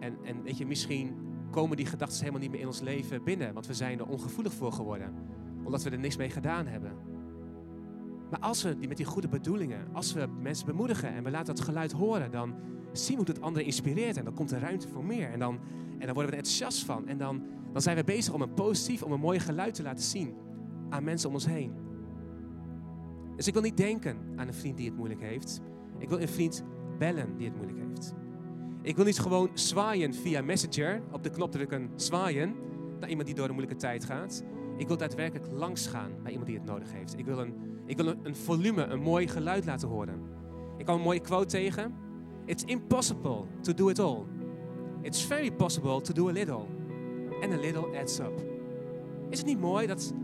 en, 0.00 0.16
en 0.22 0.42
weet 0.42 0.58
je, 0.58 0.66
misschien 0.66 1.16
komen 1.54 1.76
die 1.76 1.86
gedachten 1.86 2.18
helemaal 2.18 2.40
niet 2.40 2.50
meer 2.50 2.60
in 2.60 2.66
ons 2.66 2.80
leven 2.80 3.24
binnen. 3.24 3.54
Want 3.54 3.66
we 3.66 3.74
zijn 3.74 3.98
er 3.98 4.06
ongevoelig 4.06 4.52
voor 4.52 4.72
geworden. 4.72 5.14
Omdat 5.64 5.82
we 5.82 5.90
er 5.90 5.98
niks 5.98 6.16
mee 6.16 6.30
gedaan 6.30 6.66
hebben. 6.66 6.92
Maar 8.30 8.40
als 8.40 8.62
we 8.62 8.78
die 8.78 8.88
met 8.88 8.96
die 8.96 9.06
goede 9.06 9.28
bedoelingen, 9.28 9.88
als 9.92 10.12
we 10.12 10.28
mensen 10.40 10.66
bemoedigen 10.66 11.08
en 11.08 11.24
we 11.24 11.30
laten 11.30 11.54
dat 11.54 11.64
geluid 11.64 11.92
horen, 11.92 12.30
dan 12.30 12.54
zien 12.92 13.16
hoe 13.16 13.26
het 13.26 13.40
anderen 13.40 13.66
inspireert. 13.66 14.16
En 14.16 14.24
dan 14.24 14.34
komt 14.34 14.50
er 14.50 14.60
ruimte 14.60 14.88
voor 14.88 15.04
meer. 15.04 15.30
En 15.30 15.38
dan, 15.38 15.58
en 15.98 16.06
dan 16.06 16.14
worden 16.14 16.24
we 16.24 16.30
er 16.30 16.44
enthousiast 16.44 16.84
van. 16.84 17.08
En 17.08 17.18
dan, 17.18 17.42
dan 17.72 17.82
zijn 17.82 17.96
we 17.96 18.04
bezig 18.04 18.34
om 18.34 18.42
een 18.42 18.54
positief, 18.54 19.02
om 19.02 19.12
een 19.12 19.20
mooi 19.20 19.40
geluid 19.40 19.74
te 19.74 19.82
laten 19.82 20.04
zien 20.04 20.34
aan 20.88 21.04
mensen 21.04 21.28
om 21.28 21.34
ons 21.34 21.46
heen. 21.46 21.72
Dus 23.36 23.46
ik 23.46 23.52
wil 23.52 23.62
niet 23.62 23.76
denken 23.76 24.18
aan 24.36 24.46
een 24.46 24.54
vriend 24.54 24.76
die 24.76 24.86
het 24.86 24.96
moeilijk 24.96 25.20
heeft. 25.20 25.60
Ik 25.98 26.08
wil 26.08 26.20
een 26.20 26.28
vriend 26.28 26.64
bellen 26.98 27.36
die 27.36 27.46
het 27.46 27.56
moeilijk 27.56 27.78
heeft. 27.78 28.14
Ik 28.84 28.96
wil 28.96 29.04
niet 29.04 29.18
gewoon 29.18 29.50
zwaaien 29.54 30.14
via 30.14 30.42
Messenger, 30.42 31.02
op 31.12 31.22
de 31.22 31.30
knop 31.30 31.52
drukken 31.52 31.90
zwaaien, 31.96 32.54
naar 33.00 33.08
iemand 33.08 33.26
die 33.26 33.36
door 33.36 33.48
een 33.48 33.54
moeilijke 33.54 33.80
tijd 33.80 34.04
gaat. 34.04 34.44
Ik 34.76 34.88
wil 34.88 34.96
daadwerkelijk 34.96 35.52
langs 35.52 35.86
gaan 35.86 36.10
bij 36.22 36.30
iemand 36.30 36.50
die 36.50 36.58
het 36.58 36.66
nodig 36.66 36.92
heeft. 36.92 37.18
Ik 37.18 37.24
wil 37.24 37.38
een, 37.38 37.54
ik 37.86 37.96
wil 37.96 38.14
volume, 38.22 38.84
een 38.84 39.00
mooi 39.00 39.28
geluid 39.28 39.64
laten 39.64 39.88
horen. 39.88 40.20
Ik 40.78 40.84
kwam 40.84 40.96
een 40.96 41.02
mooie 41.02 41.20
quote 41.20 41.46
tegen. 41.46 41.94
It's 42.44 42.64
impossible 42.64 43.44
to 43.60 43.74
do 43.74 43.88
it 43.88 43.98
all. 43.98 44.22
It's 45.02 45.22
very 45.22 45.52
possible 45.52 46.00
to 46.00 46.12
do 46.12 46.28
a 46.28 46.32
little. 46.32 46.66
And 47.42 47.52
a 47.52 47.60
little 47.60 47.98
adds 47.98 48.18
up. 48.18 48.44
Is 49.30 49.38
het 49.38 49.46
niet 49.46 49.60
mooi 49.60 49.86
dat 49.86 50.14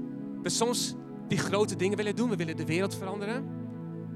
we 0.42 0.48
soms 0.48 0.94
die 1.28 1.38
grote 1.38 1.76
dingen 1.76 1.96
willen 1.96 2.16
doen? 2.16 2.30
We 2.30 2.36
willen 2.36 2.56
de 2.56 2.66
wereld 2.66 2.94
veranderen. 2.94 3.44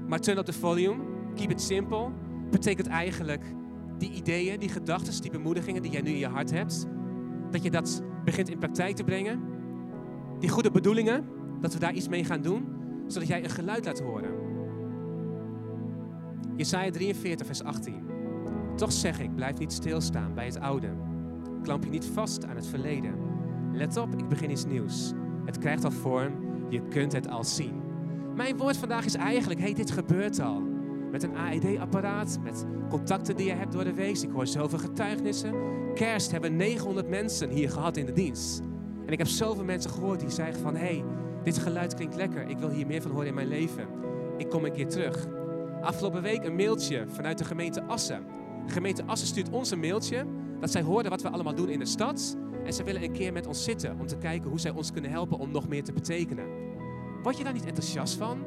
Maar 0.07 0.19
turn 0.19 0.37
up 0.37 0.45
the 0.45 0.53
volume, 0.53 1.03
keep 1.35 1.51
it 1.51 1.61
simple, 1.61 2.11
betekent 2.49 2.87
eigenlijk 2.87 3.43
die 3.97 4.11
ideeën, 4.11 4.59
die 4.59 4.69
gedachten, 4.69 5.21
die 5.21 5.31
bemoedigingen 5.31 5.81
die 5.81 5.91
jij 5.91 6.01
nu 6.01 6.09
in 6.09 6.17
je 6.17 6.27
hart 6.27 6.51
hebt, 6.51 6.87
dat 7.51 7.63
je 7.63 7.71
dat 7.71 8.03
begint 8.23 8.49
in 8.49 8.57
praktijk 8.57 8.95
te 8.95 9.03
brengen. 9.03 9.39
Die 10.39 10.49
goede 10.49 10.71
bedoelingen, 10.71 11.25
dat 11.61 11.73
we 11.73 11.79
daar 11.79 11.93
iets 11.93 12.07
mee 12.07 12.23
gaan 12.23 12.41
doen, 12.41 12.67
zodat 13.07 13.27
jij 13.27 13.43
een 13.43 13.49
geluid 13.49 13.85
laat 13.85 13.99
horen. 13.99 14.29
Jesaja 16.55 16.91
43, 16.91 17.45
vers 17.45 17.63
18. 17.63 18.03
Toch 18.75 18.91
zeg 18.91 19.19
ik, 19.19 19.35
blijf 19.35 19.57
niet 19.57 19.73
stilstaan 19.73 20.33
bij 20.33 20.45
het 20.45 20.59
oude. 20.59 20.89
Klamp 21.61 21.83
je 21.83 21.89
niet 21.89 22.05
vast 22.05 22.45
aan 22.45 22.55
het 22.55 22.67
verleden. 22.67 23.15
Let 23.73 23.97
op, 23.97 24.15
ik 24.17 24.27
begin 24.27 24.51
iets 24.51 24.65
nieuws. 24.65 25.13
Het 25.45 25.57
krijgt 25.57 25.83
al 25.83 25.91
vorm, 25.91 26.33
je 26.69 26.81
kunt 26.87 27.13
het 27.13 27.29
al 27.29 27.43
zien. 27.43 27.81
Mijn 28.35 28.57
woord 28.57 28.77
vandaag 28.77 29.05
is 29.05 29.15
eigenlijk, 29.15 29.59
hey, 29.59 29.73
dit 29.73 29.91
gebeurt 29.91 30.39
al. 30.39 30.74
Met 31.15 31.23
een 31.23 31.35
AED-apparaat, 31.35 32.39
met 32.43 32.65
contacten 32.89 33.35
die 33.35 33.45
je 33.45 33.53
hebt 33.53 33.71
door 33.71 33.83
de 33.83 33.93
week. 33.93 34.17
Ik 34.17 34.31
hoor 34.31 34.47
zoveel 34.47 34.79
getuigenissen. 34.79 35.53
Kerst 35.93 36.31
hebben 36.31 36.55
900 36.55 37.09
mensen 37.09 37.49
hier 37.49 37.69
gehad 37.69 37.97
in 37.97 38.05
de 38.05 38.11
dienst. 38.11 38.61
En 39.05 39.11
ik 39.11 39.17
heb 39.17 39.27
zoveel 39.27 39.63
mensen 39.63 39.91
gehoord 39.91 40.19
die 40.19 40.29
zeggen 40.29 40.61
van, 40.61 40.75
hey, 40.75 41.03
dit 41.43 41.57
geluid 41.57 41.93
klinkt 41.93 42.15
lekker. 42.15 42.49
Ik 42.49 42.57
wil 42.57 42.69
hier 42.69 42.87
meer 42.87 43.01
van 43.01 43.11
horen 43.11 43.27
in 43.27 43.33
mijn 43.33 43.47
leven. 43.47 43.87
Ik 44.37 44.49
kom 44.49 44.65
een 44.65 44.71
keer 44.71 44.87
terug. 44.87 45.27
Afgelopen 45.81 46.21
week 46.21 46.43
een 46.43 46.55
mailtje 46.55 47.05
vanuit 47.07 47.37
de 47.37 47.45
gemeente 47.45 47.83
Assen. 47.83 48.25
De 48.65 48.73
gemeente 48.73 49.05
Assen 49.05 49.27
stuurt 49.27 49.49
ons 49.49 49.71
een 49.71 49.79
mailtje 49.79 50.25
dat 50.59 50.71
zij 50.71 50.81
hoorden 50.81 51.11
wat 51.11 51.21
we 51.21 51.29
allemaal 51.29 51.55
doen 51.55 51.69
in 51.69 51.79
de 51.79 51.85
stad. 51.85 52.37
En 52.63 52.73
ze 52.73 52.83
willen 52.83 53.03
een 53.03 53.13
keer 53.13 53.33
met 53.33 53.47
ons 53.47 53.63
zitten 53.63 53.99
om 53.99 54.07
te 54.07 54.17
kijken 54.17 54.49
hoe 54.49 54.59
zij 54.59 54.71
ons 54.71 54.91
kunnen 54.91 55.11
helpen 55.11 55.37
om 55.37 55.51
nog 55.51 55.67
meer 55.67 55.83
te 55.83 55.93
betekenen. 55.93 56.45
Word 57.23 57.37
je 57.37 57.43
daar 57.43 57.53
niet 57.53 57.65
enthousiast 57.65 58.15
van? 58.15 58.43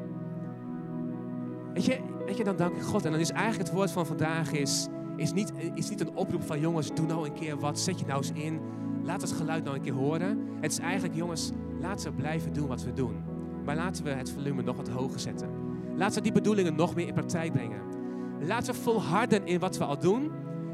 Weet 1.73 1.85
je, 1.85 1.99
weet 2.29 2.37
je, 2.37 2.43
dan 2.43 2.55
dank 2.55 2.75
ik 2.75 2.81
God. 2.81 3.05
En 3.05 3.11
dan 3.11 3.19
is 3.19 3.31
eigenlijk 3.31 3.69
het 3.69 3.77
woord 3.77 3.91
van 3.91 4.05
vandaag 4.05 4.51
is, 4.51 4.87
is, 5.15 5.33
niet, 5.33 5.51
is 5.73 5.89
niet 5.89 6.01
een 6.01 6.15
oproep 6.15 6.43
van 6.43 6.59
jongens, 6.59 6.93
doe 6.93 7.05
nou 7.05 7.25
een 7.25 7.33
keer 7.33 7.59
wat, 7.59 7.79
zet 7.79 7.99
je 7.99 8.05
nou 8.05 8.17
eens 8.17 8.31
in. 8.31 8.59
Laat 9.03 9.21
het 9.21 9.31
geluid 9.31 9.63
nou 9.63 9.75
een 9.75 9.81
keer 9.81 9.93
horen. 9.93 10.47
Het 10.61 10.71
is 10.71 10.79
eigenlijk 10.79 11.15
jongens, 11.15 11.51
laten 11.79 12.09
we 12.09 12.17
blijven 12.17 12.53
doen 12.53 12.67
wat 12.67 12.83
we 12.83 12.93
doen. 12.93 13.15
Maar 13.65 13.75
laten 13.75 14.03
we 14.03 14.09
het 14.09 14.31
volume 14.31 14.61
nog 14.61 14.75
wat 14.75 14.89
hoger 14.89 15.19
zetten. 15.19 15.49
Laten 15.95 16.15
we 16.15 16.21
die 16.21 16.31
bedoelingen 16.31 16.75
nog 16.75 16.95
meer 16.95 17.07
in 17.07 17.13
praktijk 17.13 17.51
brengen. 17.51 17.81
Laten 18.39 18.73
we 18.73 18.79
volharden 18.79 19.45
in 19.45 19.59
wat 19.59 19.77
we 19.77 19.83
al 19.83 19.99
doen. 19.99 20.31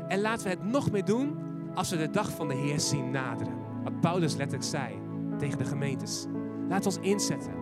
En 0.08 0.22
laten 0.22 0.44
we 0.44 0.50
het 0.50 0.64
nog 0.64 0.92
meer 0.92 1.06
doen 1.06 1.36
als 1.74 1.90
we 1.90 1.98
de 1.98 2.10
dag 2.10 2.32
van 2.32 2.48
de 2.48 2.56
Heer 2.56 2.80
zien 2.80 3.12
naderen. 3.12 3.54
Wat 3.84 4.00
Paulus 4.00 4.36
letterlijk 4.36 4.70
zei 4.70 5.00
tegen 5.38 5.58
de 5.58 5.66
gemeentes. 5.66 6.26
Laat 6.70 6.86
ons 6.86 6.98
inzetten. 6.98 7.54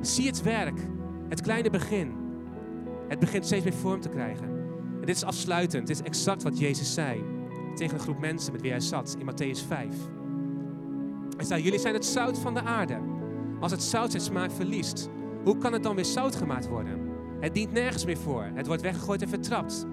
Zie 0.00 0.26
het 0.26 0.42
werk. 0.42 0.80
Het 1.28 1.40
kleine 1.40 1.70
begin. 1.70 2.25
Het 3.08 3.18
begint 3.18 3.46
steeds 3.46 3.64
meer 3.64 3.74
vorm 3.74 4.00
te 4.00 4.08
krijgen. 4.08 4.48
En 5.00 5.06
dit 5.06 5.16
is 5.16 5.24
afsluitend. 5.24 5.86
Dit 5.86 6.00
is 6.00 6.06
exact 6.06 6.42
wat 6.42 6.58
Jezus 6.58 6.94
zei 6.94 7.24
tegen 7.74 7.94
een 7.94 8.00
groep 8.00 8.18
mensen 8.18 8.52
met 8.52 8.60
wie 8.60 8.70
hij 8.70 8.80
zat 8.80 9.16
in 9.18 9.30
Matthäus 9.30 9.66
5. 9.66 9.94
Hij 11.36 11.44
zei, 11.44 11.62
jullie 11.62 11.78
zijn 11.78 11.94
het 11.94 12.04
zout 12.04 12.38
van 12.38 12.54
de 12.54 12.62
aarde. 12.62 12.98
Als 13.60 13.72
het 13.72 13.82
zout 13.82 14.10
zijn 14.10 14.22
smaak 14.22 14.50
verliest, 14.50 15.08
hoe 15.44 15.58
kan 15.58 15.72
het 15.72 15.82
dan 15.82 15.94
weer 15.94 16.04
zout 16.04 16.36
gemaakt 16.36 16.68
worden? 16.68 17.00
Het 17.40 17.54
dient 17.54 17.72
nergens 17.72 18.04
meer 18.04 18.16
voor. 18.16 18.50
Het 18.54 18.66
wordt 18.66 18.82
weggegooid 18.82 19.22
en 19.22 19.28
vertrapt. 19.28 19.86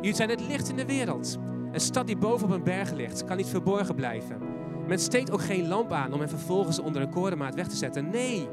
Jullie 0.00 0.14
zijn 0.14 0.28
het 0.28 0.46
licht 0.48 0.68
in 0.68 0.76
de 0.76 0.86
wereld. 0.86 1.38
Een 1.72 1.80
stad 1.80 2.06
die 2.06 2.16
boven 2.16 2.46
op 2.46 2.52
een 2.52 2.62
berg 2.62 2.92
ligt, 2.92 3.24
kan 3.24 3.36
niet 3.36 3.46
verborgen 3.46 3.94
blijven. 3.94 4.38
Men 4.86 4.98
steekt 4.98 5.30
ook 5.30 5.42
geen 5.42 5.68
lamp 5.68 5.92
aan 5.92 6.12
om 6.12 6.20
hem 6.20 6.28
vervolgens 6.28 6.78
onder 6.78 7.02
een 7.02 7.10
korenmaat 7.10 7.54
weg 7.54 7.68
te 7.68 7.76
zetten. 7.76 8.10
Nee, 8.10 8.48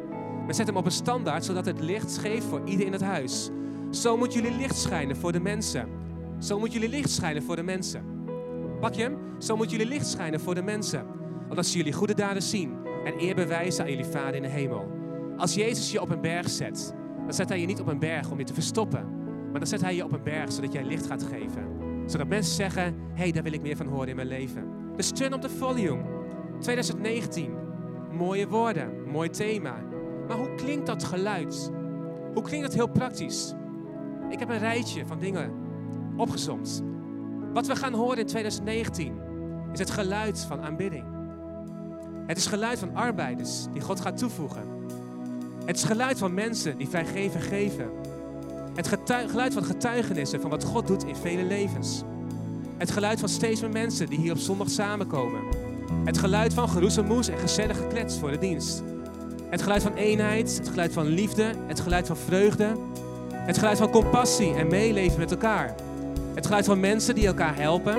men 0.46 0.56
zet 0.56 0.68
hem 0.68 0.78
op 0.78 0.86
een 0.86 0.92
standaard 0.92 1.46
zodat 1.46 1.66
het 1.66 1.80
licht 1.80 2.18
geeft 2.18 2.46
voor 2.46 2.62
ieder 2.66 2.86
in 2.86 2.92
het 2.92 3.02
huis. 3.02 3.50
Zo 3.94 4.18
moet 4.18 4.34
jullie 4.34 4.52
licht 4.52 4.78
schijnen 4.78 5.16
voor 5.16 5.32
de 5.32 5.40
mensen. 5.40 5.88
Zo 6.40 6.60
moet 6.60 6.74
jullie 6.74 6.90
licht 6.90 7.10
schijnen 7.10 7.44
voor 7.44 7.56
de 7.56 7.64
mensen. 7.64 8.04
Pak 8.80 8.94
je 8.94 9.02
hem? 9.02 9.18
Zo 9.38 9.56
moet 9.56 9.72
jullie 9.72 9.86
licht 9.86 10.08
schijnen 10.08 10.40
voor 10.40 10.56
de 10.56 10.62
mensen. 10.62 11.06
Want 11.48 11.66
ze 11.66 11.78
jullie 11.78 11.94
goede 11.94 12.14
daden 12.14 12.42
zien 12.42 12.74
en 13.06 13.14
eer 13.18 13.36
bewijzen 13.36 13.84
aan 13.84 13.90
jullie 13.90 14.06
Vader 14.06 14.36
in 14.36 14.42
de 14.42 14.48
hemel. 14.48 14.92
Als 15.38 15.54
Jezus 15.54 15.92
je 15.92 16.02
op 16.02 16.10
een 16.10 16.22
berg 16.22 16.50
zet, 16.50 16.94
dan 17.24 17.34
zet 17.34 17.50
hij 17.50 17.60
je 17.60 17.66
niet 17.66 17.80
op 17.80 17.88
een 17.88 18.00
berg 18.00 18.32
om 18.32 18.38
je 18.38 18.44
te 18.44 18.54
verstoppen. 18.54 19.06
Maar 19.52 19.60
dan 19.60 19.68
zet 19.68 19.82
hij 19.82 19.96
je 19.96 20.04
op 20.04 20.12
een 20.12 20.24
berg 20.24 20.52
zodat 20.52 20.74
jij 20.74 20.84
licht 20.84 21.08
gaat 21.08 21.24
geven. 21.24 21.68
Zodat 22.06 22.28
mensen 22.28 22.56
zeggen, 22.56 22.84
hé, 22.84 22.94
hey, 23.14 23.32
daar 23.32 23.44
wil 23.44 23.54
ik 23.54 23.62
meer 23.62 23.78
van 23.78 23.88
horen 23.88 24.08
in 24.08 24.16
mijn 24.16 24.28
leven. 24.28 24.68
Dus 24.96 25.10
turn 25.10 25.34
op 25.34 25.42
de 25.42 25.50
volume. 25.50 26.04
2019. 26.60 27.54
Mooie 28.12 28.48
woorden, 28.48 29.12
mooi 29.12 29.30
thema. 29.30 29.76
Maar 30.28 30.38
hoe 30.38 30.56
klinkt 30.56 30.86
dat 30.86 31.04
geluid? 31.04 31.72
Hoe 32.34 32.44
klinkt 32.44 32.66
dat 32.66 32.76
heel 32.76 32.90
praktisch? 32.90 33.54
Ik 34.30 34.40
heb 34.40 34.50
een 34.50 34.60
rijtje 34.60 35.06
van 35.06 35.20
dingen 35.20 35.52
opgezomd. 36.16 36.84
Wat 37.54 37.68
we 37.68 37.76
gaan 37.76 37.94
horen 37.94 38.18
in 38.18 38.26
2019 38.26 39.14
is 39.74 39.80
het 39.80 39.90
geluid 39.90 40.40
van 40.40 40.62
aanbidding. 40.62 41.06
Het 42.28 42.38
is 42.38 42.46
geluid 42.46 42.80
van 42.80 42.96
arbeiders 42.96 43.66
die 43.72 43.82
God 43.82 44.02
gaat 44.02 44.18
toevoegen. 44.18 44.68
Het 45.66 45.76
is 45.76 45.84
geluid 45.84 46.18
van 46.18 46.34
mensen 46.34 46.78
die 46.78 46.90
vrijgeven 46.90 47.42
geven. 47.42 47.90
Het 48.74 48.88
geluid 49.08 49.54
van 49.54 49.64
getuigenissen 49.64 50.42
van 50.42 50.50
wat 50.50 50.64
God 50.64 50.88
doet 50.88 51.06
in 51.06 51.16
vele 51.16 51.44
levens. 51.44 52.04
Het 52.78 52.92
geluid 52.92 53.20
van 53.20 53.30
steeds 53.30 53.62
meer 53.62 53.70
mensen 53.70 54.08
die 54.08 54.20
hier 54.20 54.32
op 54.32 54.38
zondag 54.38 54.70
samenkomen. 54.70 55.42
Het 56.06 56.18
geluid 56.18 56.54
van 56.54 56.70
geroezemoes 56.70 57.28
en 57.28 57.38
gezellig 57.38 57.78
geklets 57.78 58.20
voor 58.20 58.32
de 58.32 58.38
dienst. 58.38 58.84
Het 59.50 59.62
geluid 59.62 59.84
van 59.84 59.94
eenheid, 59.94 60.58
het 60.58 60.70
geluid 60.70 60.94
van 60.94 61.06
liefde, 61.06 61.54
het 61.68 61.80
geluid 61.80 62.08
van 62.08 62.18
vreugde. 62.18 62.76
Het 63.46 63.58
geluid 63.58 63.78
van 63.78 63.90
compassie 63.90 64.54
en 64.54 64.68
meeleven 64.68 65.20
met 65.20 65.32
elkaar. 65.32 65.76
Het 66.36 66.46
geluid 66.46 66.66
van 66.66 66.80
mensen 66.80 67.16
die 67.16 67.28
elkaar 67.28 67.56
helpen. 67.56 67.98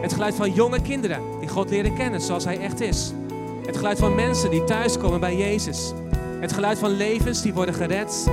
Het 0.00 0.12
geluid 0.12 0.34
van 0.34 0.52
jonge 0.52 0.82
kinderen 0.82 1.20
die 1.40 1.48
God 1.48 1.70
leren 1.70 1.94
kennen 1.94 2.20
zoals 2.20 2.44
Hij 2.44 2.60
echt 2.60 2.80
is. 2.80 3.12
Het 3.66 3.76
geluid 3.76 3.98
van 3.98 4.14
mensen 4.14 4.50
die 4.50 4.64
thuiskomen 4.64 5.20
bij 5.20 5.36
Jezus. 5.36 5.92
Het 6.40 6.52
geluid 6.52 6.78
van 6.78 6.90
levens 6.90 7.42
die 7.42 7.54
worden 7.54 7.74
gered. 7.74 8.26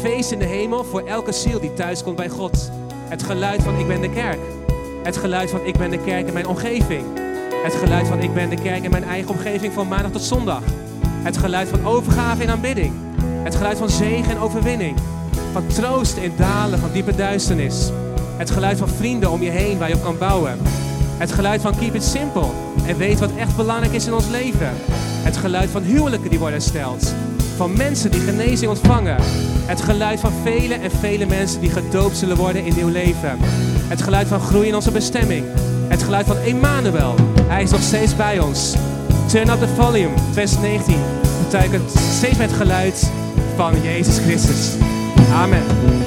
Feest 0.00 0.30
in 0.30 0.38
de 0.38 0.44
hemel 0.44 0.84
voor 0.84 1.06
elke 1.06 1.32
ziel 1.32 1.60
die 1.60 1.74
thuiskomt 1.74 2.16
bij 2.16 2.28
God. 2.28 2.70
Het 3.08 3.22
geluid 3.22 3.62
van 3.62 3.78
ik 3.78 3.86
ben 3.86 4.00
de 4.00 4.10
kerk. 4.10 4.40
Het 5.02 5.16
geluid 5.16 5.50
van 5.50 5.64
ik 5.64 5.76
ben 5.76 5.90
de 5.90 6.04
kerk 6.04 6.26
in 6.26 6.32
mijn 6.32 6.46
omgeving. 6.46 7.04
Het 7.62 7.74
geluid 7.74 8.06
van 8.06 8.18
ik 8.18 8.34
ben 8.34 8.48
de 8.48 8.62
kerk 8.62 8.84
in 8.84 8.90
mijn 8.90 9.04
eigen 9.04 9.30
omgeving 9.30 9.72
van 9.72 9.88
maandag 9.88 10.10
tot 10.10 10.22
zondag. 10.22 10.62
Het 11.22 11.36
geluid 11.36 11.68
van 11.68 11.86
overgave 11.86 12.42
en 12.42 12.50
aanbidding. 12.50 12.92
Het 13.22 13.54
geluid 13.54 13.78
van 13.78 13.90
zegen 13.90 14.30
en 14.30 14.38
overwinning. 14.38 14.96
Van 15.52 15.66
troost 15.66 16.16
in 16.16 16.32
dalen 16.36 16.78
van 16.78 16.92
diepe 16.92 17.14
duisternis. 17.14 17.90
Het 18.36 18.50
geluid 18.50 18.78
van 18.78 18.88
vrienden 18.88 19.30
om 19.30 19.42
je 19.42 19.50
heen 19.50 19.78
waar 19.78 19.88
je 19.88 19.94
op 19.94 20.02
kan 20.02 20.18
bouwen. 20.18 20.58
Het 21.16 21.32
geluid 21.32 21.60
van 21.60 21.76
keep 21.78 21.94
it 21.94 22.04
simple 22.04 22.46
en 22.86 22.96
weet 22.96 23.18
wat 23.18 23.30
echt 23.36 23.56
belangrijk 23.56 23.92
is 23.92 24.06
in 24.06 24.14
ons 24.14 24.28
leven. 24.28 24.70
Het 25.22 25.36
geluid 25.36 25.70
van 25.70 25.82
huwelijken 25.82 26.30
die 26.30 26.38
worden 26.38 26.58
hersteld. 26.58 27.14
Van 27.56 27.76
mensen 27.76 28.10
die 28.10 28.20
genezing 28.20 28.70
ontvangen. 28.70 29.16
Het 29.66 29.80
geluid 29.80 30.20
van 30.20 30.32
vele 30.42 30.74
en 30.74 30.90
vele 30.90 31.26
mensen 31.26 31.60
die 31.60 31.70
gedoopt 31.70 32.16
zullen 32.16 32.36
worden 32.36 32.64
in 32.64 32.74
nieuw 32.76 32.88
leven. 32.88 33.38
Het 33.88 34.02
geluid 34.02 34.28
van 34.28 34.40
groei 34.40 34.68
in 34.68 34.74
onze 34.74 34.90
bestemming. 34.90 35.44
Het 35.88 36.02
geluid 36.02 36.26
van 36.26 36.36
Emmanuel. 36.36 37.14
Hij 37.42 37.62
is 37.62 37.70
nog 37.70 37.82
steeds 37.82 38.16
bij 38.16 38.38
ons. 38.38 38.74
Turn 39.26 39.48
up 39.48 39.58
the 39.58 39.68
volume, 39.68 40.14
2019. 40.32 40.96
Betekent 41.42 41.90
steeds 41.90 42.38
met 42.38 42.50
het 42.50 42.60
geluid 42.60 43.10
van 43.56 43.82
Jezus 43.82 44.18
Christus. 44.18 44.97
Amen. 45.30 45.98